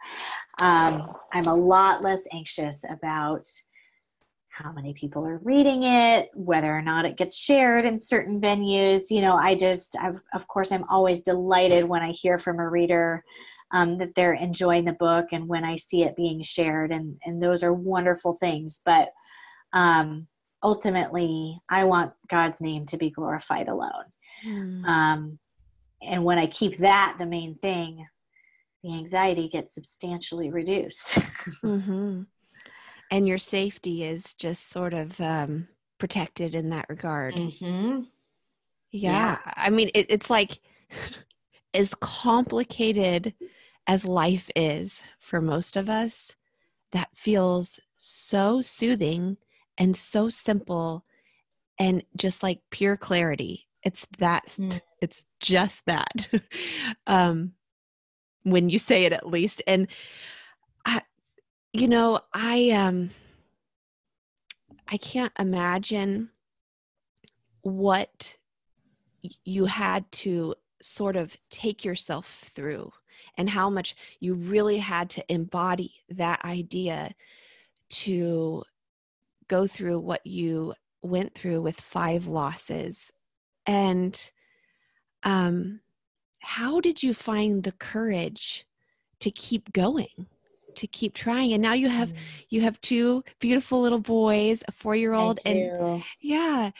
um, 0.60 1.14
I'm 1.32 1.46
a 1.46 1.54
lot 1.54 2.02
less 2.02 2.26
anxious 2.32 2.84
about 2.88 3.46
how 4.48 4.70
many 4.70 4.92
people 4.92 5.26
are 5.26 5.40
reading 5.44 5.84
it, 5.84 6.28
whether 6.34 6.70
or 6.70 6.82
not 6.82 7.06
it 7.06 7.16
gets 7.16 7.36
shared 7.36 7.86
in 7.86 7.98
certain 7.98 8.38
venues. 8.40 9.10
You 9.10 9.22
know, 9.22 9.36
I 9.36 9.54
just, 9.54 9.96
I've, 9.98 10.20
of 10.34 10.46
course, 10.46 10.72
I'm 10.72 10.84
always 10.90 11.20
delighted 11.20 11.84
when 11.84 12.02
I 12.02 12.10
hear 12.10 12.36
from 12.36 12.58
a 12.58 12.68
reader 12.68 13.24
um, 13.72 13.96
that 13.98 14.14
they're 14.14 14.34
enjoying 14.34 14.84
the 14.84 14.92
book 14.92 15.28
and 15.32 15.48
when 15.48 15.64
I 15.64 15.76
see 15.76 16.02
it 16.02 16.16
being 16.16 16.42
shared, 16.42 16.92
and 16.92 17.18
and 17.24 17.42
those 17.42 17.62
are 17.62 17.72
wonderful 17.72 18.34
things. 18.34 18.82
But 18.84 19.08
um, 19.72 20.28
ultimately, 20.62 21.58
I 21.70 21.84
want 21.84 22.12
God's 22.28 22.60
name 22.60 22.84
to 22.86 22.96
be 22.96 23.10
glorified 23.10 23.68
alone. 23.68 24.04
Mm. 24.46 24.84
Um, 24.84 25.38
and 26.06 26.24
when 26.24 26.38
I 26.38 26.46
keep 26.46 26.78
that 26.78 27.16
the 27.18 27.26
main 27.26 27.54
thing, 27.54 28.06
the 28.82 28.94
anxiety 28.94 29.48
gets 29.48 29.74
substantially 29.74 30.50
reduced. 30.50 31.18
mm-hmm 31.64 32.22
and 33.12 33.28
your 33.28 33.38
safety 33.38 34.04
is 34.04 34.32
just 34.34 34.70
sort 34.70 34.94
of 34.94 35.20
um, 35.20 35.68
protected 35.98 36.54
in 36.54 36.70
that 36.70 36.86
regard. 36.88 37.34
Mm-hmm. 37.34 38.00
Yeah. 38.90 39.12
yeah. 39.12 39.38
I 39.54 39.68
mean, 39.68 39.90
it, 39.92 40.06
it's 40.08 40.30
like 40.30 40.60
as 41.74 41.94
complicated 41.94 43.34
as 43.86 44.06
life 44.06 44.50
is 44.56 45.04
for 45.20 45.42
most 45.42 45.76
of 45.76 45.90
us, 45.90 46.34
that 46.92 47.10
feels 47.14 47.80
so 47.94 48.62
soothing 48.62 49.36
and 49.76 49.94
so 49.94 50.30
simple 50.30 51.04
and 51.78 52.02
just 52.16 52.42
like 52.42 52.60
pure 52.70 52.96
clarity. 52.96 53.68
It's 53.82 54.06
that, 54.18 54.46
mm. 54.46 54.80
it's 55.00 55.26
just 55.40 55.84
that. 55.86 56.28
um, 57.06 57.52
when 58.44 58.68
you 58.68 58.78
say 58.78 59.04
it 59.04 59.12
at 59.12 59.26
least. 59.26 59.62
And 59.66 59.88
I, 60.84 61.02
you 61.72 61.88
know, 61.88 62.20
I 62.32 62.70
um 62.70 63.10
I 64.88 64.96
can't 64.96 65.32
imagine 65.38 66.30
what 67.62 68.36
you 69.44 69.66
had 69.66 70.10
to 70.10 70.54
sort 70.82 71.16
of 71.16 71.36
take 71.48 71.84
yourself 71.84 72.26
through 72.26 72.92
and 73.38 73.48
how 73.48 73.70
much 73.70 73.94
you 74.18 74.34
really 74.34 74.78
had 74.78 75.08
to 75.10 75.32
embody 75.32 75.94
that 76.10 76.44
idea 76.44 77.14
to 77.88 78.64
go 79.46 79.66
through 79.66 80.00
what 80.00 80.26
you 80.26 80.74
went 81.02 81.34
through 81.34 81.62
with 81.62 81.80
five 81.80 82.26
losses 82.26 83.12
and 83.66 84.32
um 85.22 85.80
how 86.40 86.80
did 86.80 87.02
you 87.02 87.14
find 87.14 87.62
the 87.62 87.72
courage 87.72 88.66
to 89.20 89.30
keep 89.30 89.72
going 89.72 90.26
to 90.74 90.86
keep 90.86 91.14
trying 91.14 91.52
and 91.52 91.62
now 91.62 91.72
you 91.72 91.88
have 91.88 92.12
mm. 92.12 92.16
you 92.48 92.60
have 92.60 92.80
two 92.80 93.22
beautiful 93.40 93.80
little 93.80 93.98
boys 93.98 94.62
a 94.68 94.72
four 94.72 94.96
year 94.96 95.12
old 95.12 95.38
and 95.44 96.02
yeah 96.20 96.70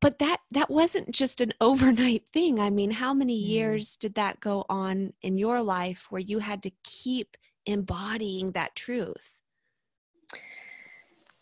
but 0.00 0.18
that 0.18 0.38
that 0.50 0.70
wasn't 0.70 1.10
just 1.10 1.40
an 1.40 1.52
overnight 1.60 2.28
thing 2.28 2.60
i 2.60 2.70
mean 2.70 2.90
how 2.90 3.12
many 3.14 3.36
mm. 3.36 3.48
years 3.48 3.96
did 3.96 4.14
that 4.14 4.38
go 4.40 4.64
on 4.68 5.12
in 5.22 5.38
your 5.38 5.62
life 5.62 6.06
where 6.10 6.20
you 6.20 6.38
had 6.38 6.62
to 6.62 6.70
keep 6.84 7.36
embodying 7.66 8.52
that 8.52 8.74
truth 8.76 9.40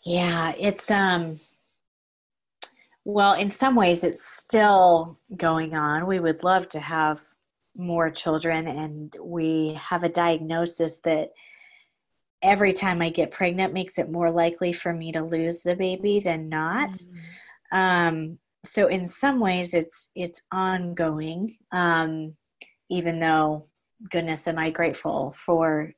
yeah 0.02 0.52
it's 0.58 0.90
um 0.90 1.38
well 3.10 3.34
in 3.34 3.50
some 3.50 3.74
ways 3.74 4.04
it's 4.04 4.24
still 4.24 5.18
going 5.36 5.74
on 5.74 6.06
we 6.06 6.20
would 6.20 6.42
love 6.44 6.68
to 6.68 6.80
have 6.80 7.20
more 7.76 8.10
children 8.10 8.66
and 8.68 9.16
we 9.22 9.78
have 9.80 10.02
a 10.02 10.08
diagnosis 10.08 11.00
that 11.00 11.30
every 12.42 12.72
time 12.72 13.02
I 13.02 13.10
get 13.10 13.30
pregnant 13.30 13.72
makes 13.72 13.98
it 13.98 14.10
more 14.10 14.30
likely 14.30 14.72
for 14.72 14.92
me 14.92 15.12
to 15.12 15.22
lose 15.22 15.62
the 15.62 15.76
baby 15.76 16.20
than 16.20 16.48
not. 16.48 16.90
Mm-hmm. 16.90 17.76
Um, 17.76 18.38
so 18.64 18.88
in 18.88 19.04
some 19.04 19.40
ways, 19.40 19.74
it's 19.74 20.10
it's 20.14 20.42
ongoing. 20.52 21.56
Um, 21.72 22.34
even 22.90 23.20
though, 23.20 23.64
goodness, 24.10 24.48
am 24.48 24.58
I 24.58 24.70
grateful 24.70 25.32
for 25.32 25.92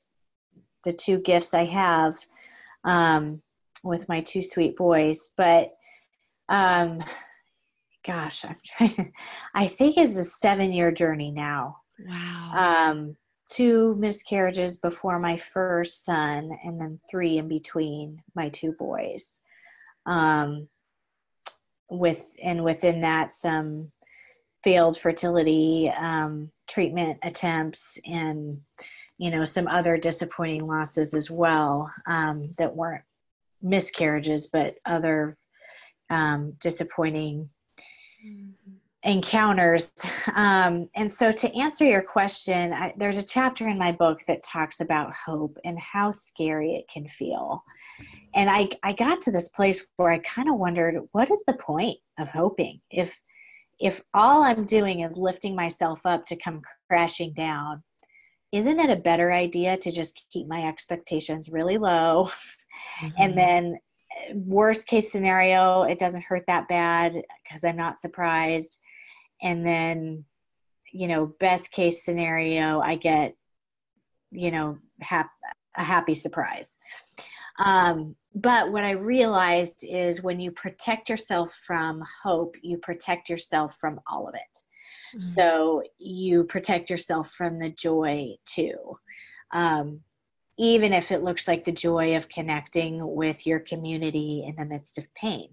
the 0.85 0.93
two 0.93 1.19
gifts 1.19 1.55
I 1.55 1.65
have 1.65 2.15
um, 2.85 3.41
with 3.83 4.09
my 4.09 4.21
two 4.21 4.43
sweet 4.43 4.77
boys. 4.77 5.31
But 5.37 5.73
um, 6.53 7.03
gosh, 8.05 8.45
I'm 8.45 8.57
trying. 8.65 8.91
to, 8.91 9.05
I 9.55 9.67
think 9.67 9.97
it's 9.97 10.17
a 10.17 10.25
seven 10.25 10.73
year 10.73 10.93
journey 10.93 11.31
now. 11.31 11.79
Wow. 12.07 12.53
Um, 12.91 13.17
two 13.47 13.95
miscarriages 13.99 14.77
before 14.77 15.19
my 15.19 15.37
first 15.37 16.05
son 16.05 16.51
and 16.65 16.81
then 16.81 16.99
three 17.11 17.39
in 17.39 17.49
between 17.49 18.23
my 18.35 18.49
two 18.51 18.73
boys 18.79 19.41
um, 20.07 20.69
with 21.91 22.35
and 22.43 22.63
within 22.63 23.01
that 23.01 23.33
some 23.33 23.91
failed 24.65 24.99
fertility 24.99 25.93
um, 25.99 26.51
treatment 26.69 27.19
attempts 27.23 27.99
and 28.07 28.61
you 29.19 29.31
know 29.31 29.45
some 29.45 29.67
other 29.69 29.97
disappointing 29.97 30.67
losses 30.67 31.15
as 31.15 31.31
well 31.31 31.93
um, 32.07 32.51
that 32.59 32.75
weren't 32.75 33.05
miscarriages 33.61 34.47
but 34.47 34.77
other 34.87 35.37
um, 36.13 36.53
disappointing 36.61 37.49
mm-hmm 38.25 38.73
encounters. 39.05 39.91
Um, 40.37 40.89
and 40.95 41.11
so, 41.11 41.33
to 41.33 41.55
answer 41.55 41.85
your 41.85 42.01
question, 42.01 42.73
I, 42.73 42.95
there's 42.97 43.19
a 43.19 43.27
chapter 43.27 43.69
in 43.69 43.77
my 43.77 43.91
book 43.91 44.21
that 44.29 44.43
talks 44.43 44.81
about 44.81 45.13
hope 45.13 45.59
and 45.65 45.79
how 45.79 46.11
scary 46.13 46.75
it 46.75 46.89
can 46.89 47.07
feel. 47.09 47.63
And 48.35 48.49
I, 48.49 48.71
I 48.83 48.93
got 48.93 49.21
to 49.23 49.33
this 49.33 49.49
place 49.49 49.85
where 49.97 50.11
I 50.11 50.19
kind 50.19 50.49
of 50.49 50.59
wondered, 50.59 50.97
what 51.11 51.31
is 51.31 51.43
the 51.47 51.55
point 51.55 51.99
of 52.19 52.31
hoping 52.31 52.81
if 52.91 53.21
if 53.81 54.01
all 54.15 54.45
I'm 54.45 54.65
doing 54.65 55.01
is 55.01 55.17
lifting 55.17 55.57
myself 55.57 56.07
up 56.07 56.25
to 56.27 56.37
come 56.37 56.63
crashing 56.89 57.35
down? 57.35 57.83
Isn't 58.53 58.79
it 58.79 58.89
a 58.89 58.97
better 58.97 59.33
idea 59.33 59.77
to 59.77 59.91
just 59.91 60.25
keep 60.33 60.47
my 60.47 60.67
expectations 60.69 61.51
really 61.51 61.79
low, 61.79 62.25
mm-hmm. 63.03 63.09
and 63.19 63.37
then 63.37 63.79
worst 64.35 64.87
case 64.87 65.11
scenario, 65.11 65.83
it 65.83 65.99
doesn't 65.99 66.25
hurt 66.25 66.47
that 66.47 66.69
bad 66.69 67.21
because 67.43 67.65
I'm 67.65 67.77
not 67.77 68.01
surprised. 68.01 68.81
And 69.43 69.67
then 69.67 70.25
you 70.93 71.09
know 71.09 71.27
best 71.41 71.73
case 71.73 72.05
scenario 72.05 72.81
i 72.81 72.95
get 72.95 73.35
you 74.31 74.51
know 74.51 74.79
hap- 75.01 75.31
a 75.77 75.83
happy 75.83 76.15
surprise. 76.15 76.77
Um, 77.59 78.15
but 78.35 78.73
what 78.73 78.85
i 78.85 78.93
realized 78.93 79.85
is 79.89 80.23
when 80.23 80.39
you 80.41 80.51
protect 80.53 81.09
yourself 81.09 81.55
from 81.67 82.03
hope 82.23 82.55
you 82.63 82.79
protect 82.79 83.29
yourself 83.29 83.77
from 83.81 84.01
all 84.07 84.29
of 84.29 84.35
it. 84.35 84.59
Mm-hmm. 85.17 85.21
so 85.21 85.83
you 85.99 86.45
protect 86.45 86.89
yourself 86.89 87.33
from 87.33 87.59
the 87.59 87.71
joy 87.71 88.35
too. 88.47 88.77
Um, 89.53 90.01
even 90.59 90.93
if 90.93 91.11
it 91.11 91.23
looks 91.23 91.49
like 91.49 91.65
the 91.65 91.73
joy 91.73 92.17
of 92.17 92.29
connecting 92.29 93.01
with 93.15 93.47
your 93.47 93.61
community 93.61 94.45
in 94.47 94.57
the 94.57 94.65
midst 94.65 94.99
of 94.99 95.13
pain. 95.15 95.49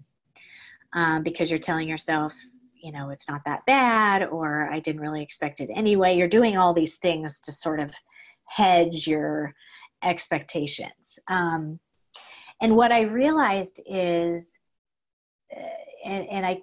Um, 0.92 1.22
because 1.22 1.50
you're 1.50 1.58
telling 1.58 1.88
yourself 1.88 2.34
you 2.82 2.90
know 2.90 3.10
it's 3.10 3.28
not 3.28 3.42
that 3.44 3.64
bad 3.66 4.24
or 4.24 4.68
i 4.72 4.80
didn't 4.80 5.02
really 5.02 5.22
expect 5.22 5.60
it 5.60 5.70
anyway. 5.74 6.16
You're 6.16 6.28
doing 6.28 6.56
all 6.56 6.74
these 6.74 6.96
things 6.96 7.40
to 7.42 7.52
sort 7.52 7.78
of 7.78 7.92
hedge 8.46 9.06
your 9.06 9.54
expectations. 10.02 11.18
Um, 11.28 11.78
and 12.60 12.76
what 12.76 12.92
i 12.92 13.02
realized 13.02 13.80
is 13.86 14.58
uh, 15.56 15.60
and, 16.04 16.28
and 16.28 16.46
i 16.46 16.60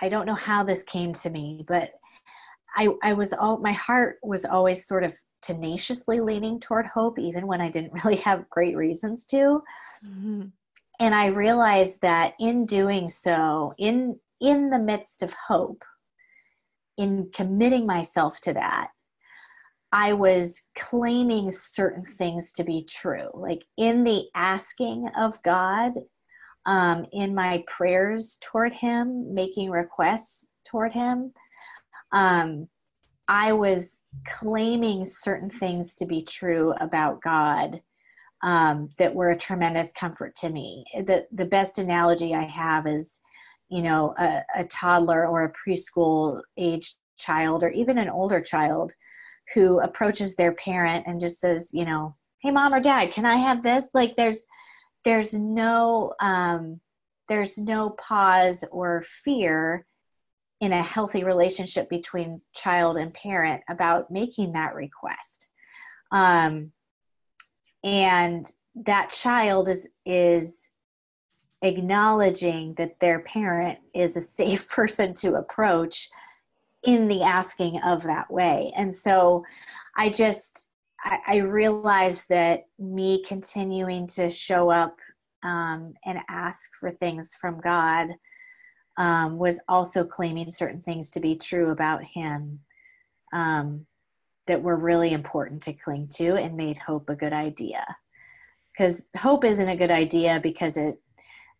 i 0.00 0.08
don't 0.08 0.26
know 0.26 0.34
how 0.34 0.62
this 0.62 0.82
came 0.82 1.12
to 1.12 1.30
me 1.30 1.64
but 1.68 1.90
i 2.76 2.88
i 3.02 3.12
was 3.12 3.32
all 3.32 3.58
my 3.58 3.72
heart 3.72 4.16
was 4.22 4.44
always 4.44 4.86
sort 4.86 5.04
of 5.04 5.14
tenaciously 5.42 6.20
leaning 6.20 6.58
toward 6.60 6.86
hope 6.86 7.18
even 7.18 7.46
when 7.46 7.60
i 7.60 7.68
didn't 7.68 7.92
really 8.04 8.16
have 8.16 8.48
great 8.50 8.76
reasons 8.76 9.24
to 9.24 9.62
mm-hmm. 10.06 10.42
and 11.00 11.14
i 11.14 11.26
realized 11.26 12.00
that 12.00 12.34
in 12.38 12.64
doing 12.64 13.08
so 13.08 13.74
in 13.78 14.18
in 14.42 14.70
the 14.70 14.78
midst 14.78 15.22
of 15.22 15.32
hope, 15.32 15.84
in 16.98 17.30
committing 17.32 17.86
myself 17.86 18.40
to 18.40 18.52
that, 18.52 18.88
I 19.92 20.12
was 20.12 20.68
claiming 20.76 21.50
certain 21.50 22.02
things 22.02 22.52
to 22.54 22.64
be 22.64 22.84
true. 22.84 23.28
Like 23.34 23.62
in 23.78 24.04
the 24.04 24.24
asking 24.34 25.08
of 25.16 25.40
God, 25.44 25.92
um, 26.66 27.06
in 27.12 27.34
my 27.34 27.62
prayers 27.68 28.38
toward 28.42 28.72
Him, 28.72 29.32
making 29.32 29.70
requests 29.70 30.52
toward 30.64 30.92
Him, 30.92 31.32
um, 32.12 32.68
I 33.28 33.52
was 33.52 34.00
claiming 34.26 35.04
certain 35.04 35.50
things 35.50 35.94
to 35.96 36.06
be 36.06 36.20
true 36.20 36.74
about 36.80 37.22
God 37.22 37.80
um, 38.42 38.88
that 38.98 39.14
were 39.14 39.30
a 39.30 39.38
tremendous 39.38 39.92
comfort 39.92 40.34
to 40.36 40.50
me. 40.50 40.84
The, 40.94 41.26
the 41.32 41.44
best 41.44 41.78
analogy 41.78 42.34
I 42.34 42.42
have 42.42 42.86
is 42.86 43.20
you 43.72 43.80
know 43.80 44.14
a, 44.18 44.42
a 44.54 44.64
toddler 44.64 45.26
or 45.26 45.44
a 45.44 45.52
preschool 45.52 46.42
age 46.58 46.94
child 47.18 47.64
or 47.64 47.70
even 47.70 47.96
an 47.96 48.10
older 48.10 48.40
child 48.40 48.92
who 49.54 49.80
approaches 49.80 50.36
their 50.36 50.52
parent 50.52 51.04
and 51.06 51.18
just 51.18 51.40
says 51.40 51.70
you 51.72 51.84
know 51.84 52.12
hey 52.42 52.50
mom 52.50 52.74
or 52.74 52.80
dad 52.80 53.10
can 53.10 53.24
i 53.24 53.34
have 53.34 53.62
this 53.62 53.88
like 53.94 54.14
there's 54.14 54.46
there's 55.04 55.34
no 55.34 56.12
um, 56.20 56.80
there's 57.28 57.58
no 57.58 57.90
pause 57.90 58.62
or 58.70 59.02
fear 59.02 59.86
in 60.62 60.72
a 60.72 60.82
healthy 60.82 61.24
relationship 61.24 61.90
between 61.90 62.40
child 62.54 62.96
and 62.96 63.12
parent 63.12 63.60
about 63.68 64.10
making 64.10 64.52
that 64.52 64.74
request. 64.74 65.48
Um, 66.12 66.70
and 67.84 68.50
that 68.76 69.10
child 69.10 69.68
is 69.68 69.86
is 70.06 70.68
acknowledging 71.62 72.74
that 72.74 72.98
their 73.00 73.20
parent 73.20 73.78
is 73.94 74.16
a 74.16 74.20
safe 74.20 74.68
person 74.76 75.12
to 75.14 75.34
approach 75.34 76.08
in 76.84 77.06
the 77.06 77.22
asking 77.22 77.80
of 77.82 78.02
that 78.04 78.30
way. 78.30 78.72
And 78.76 78.94
so 78.94 79.44
i 79.96 80.08
just 80.08 80.70
i, 81.04 81.18
I 81.26 81.36
realized 81.38 82.28
that 82.28 82.66
me 82.78 83.22
continuing 83.24 84.06
to 84.08 84.28
show 84.30 84.70
up 84.70 84.96
um, 85.42 85.94
and 86.04 86.18
ask 86.28 86.74
for 86.78 86.90
things 86.90 87.34
from 87.40 87.60
god 87.60 88.08
um, 88.98 89.38
was 89.38 89.60
also 89.68 90.04
claiming 90.04 90.50
certain 90.50 90.80
things 90.80 91.10
to 91.10 91.20
be 91.20 91.36
true 91.36 91.70
about 91.70 92.04
him 92.04 92.60
um, 93.32 93.86
that 94.46 94.62
were 94.62 94.76
really 94.76 95.12
important 95.12 95.62
to 95.62 95.72
cling 95.72 96.08
to 96.08 96.36
and 96.36 96.56
made 96.56 96.76
hope 96.76 97.08
a 97.08 97.16
good 97.16 97.32
idea. 97.32 97.84
Because 98.72 99.08
hope 99.16 99.44
isn't 99.44 99.68
a 99.68 99.76
good 99.76 99.90
idea 99.90 100.40
because 100.42 100.76
it 100.76 100.98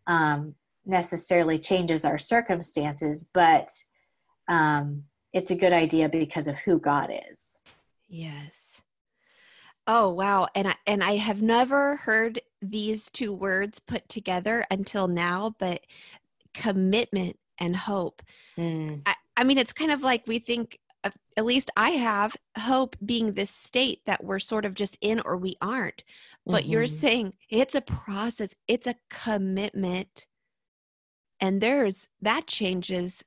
um, 0.07 0.55
necessarily 0.85 1.57
changes 1.57 2.05
our 2.05 2.17
circumstances, 2.17 3.29
but 3.33 3.69
um, 4.47 5.03
it's 5.31 5.51
a 5.51 5.55
good 5.55 5.73
idea 5.73 6.09
because 6.09 6.47
of 6.47 6.57
who 6.57 6.79
God 6.79 7.11
is. 7.31 7.59
Yes. 8.07 8.81
Oh 9.85 10.09
wow, 10.11 10.47
and 10.55 10.69
I 10.69 10.75
and 10.87 11.03
I 11.03 11.17
have 11.17 11.41
never 11.41 11.97
heard 11.97 12.39
these 12.61 13.09
two 13.09 13.33
words 13.33 13.79
put 13.79 14.07
together 14.07 14.65
until 14.71 15.09
now, 15.09 15.55
but 15.59 15.81
commitment 16.53 17.37
and 17.59 17.75
hope. 17.75 18.21
Mm. 18.57 19.01
I, 19.05 19.15
I 19.37 19.43
mean, 19.43 19.57
it's 19.57 19.73
kind 19.73 19.91
of 19.91 20.01
like 20.01 20.27
we 20.27 20.39
think, 20.39 20.79
at 21.35 21.45
least 21.45 21.69
I 21.75 21.91
have 21.91 22.35
hope 22.57 22.95
being 23.03 23.33
this 23.33 23.49
state 23.49 24.01
that 24.05 24.23
we're 24.23 24.39
sort 24.39 24.65
of 24.65 24.73
just 24.73 24.97
in 25.01 25.21
or 25.25 25.35
we 25.35 25.55
aren't. 25.61 26.03
But 26.45 26.63
mm-hmm. 26.63 26.71
you're 26.71 26.87
saying 26.87 27.33
it's 27.49 27.75
a 27.75 27.81
process, 27.81 28.55
it's 28.67 28.87
a 28.87 28.95
commitment. 29.09 30.27
And 31.39 31.59
there's 31.59 32.07
that 32.21 32.47
changes. 32.47 33.23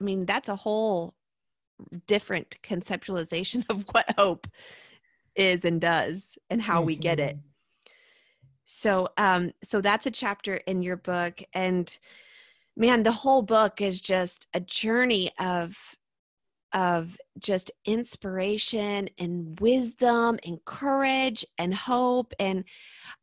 I 0.00 0.04
mean, 0.04 0.24
that's 0.24 0.48
a 0.48 0.56
whole 0.56 1.14
different 2.06 2.56
conceptualization 2.62 3.64
of 3.70 3.84
what 3.90 4.14
hope 4.16 4.46
is 5.34 5.64
and 5.64 5.80
does 5.80 6.38
and 6.48 6.62
how 6.62 6.78
mm-hmm. 6.78 6.86
we 6.86 6.96
get 6.96 7.20
it. 7.20 7.36
Mm-hmm. 7.36 7.48
So 8.64 9.08
um 9.16 9.52
so 9.62 9.80
that's 9.80 10.06
a 10.06 10.10
chapter 10.10 10.56
in 10.56 10.82
your 10.82 10.96
book 10.96 11.42
and 11.52 11.98
man, 12.76 13.02
the 13.02 13.12
whole 13.12 13.42
book 13.42 13.80
is 13.80 14.00
just 14.00 14.46
a 14.54 14.60
journey 14.60 15.30
of 15.38 15.96
of 16.72 17.16
just 17.38 17.70
inspiration 17.84 19.08
and 19.16 19.60
wisdom 19.60 20.40
and 20.44 20.64
courage 20.64 21.46
and 21.56 21.72
hope. 21.72 22.34
And 22.40 22.64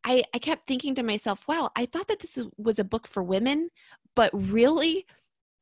I, 0.06 0.24
I 0.34 0.39
kept 0.39 0.68
thinking 0.68 0.95
to 0.95 1.04
myself 1.04 1.47
wow 1.47 1.70
i 1.76 1.86
thought 1.86 2.08
that 2.08 2.20
this 2.20 2.39
was 2.58 2.78
a 2.80 2.84
book 2.84 3.08
for 3.08 3.24
women 3.24 3.70
but 4.16 4.30
really 4.34 5.06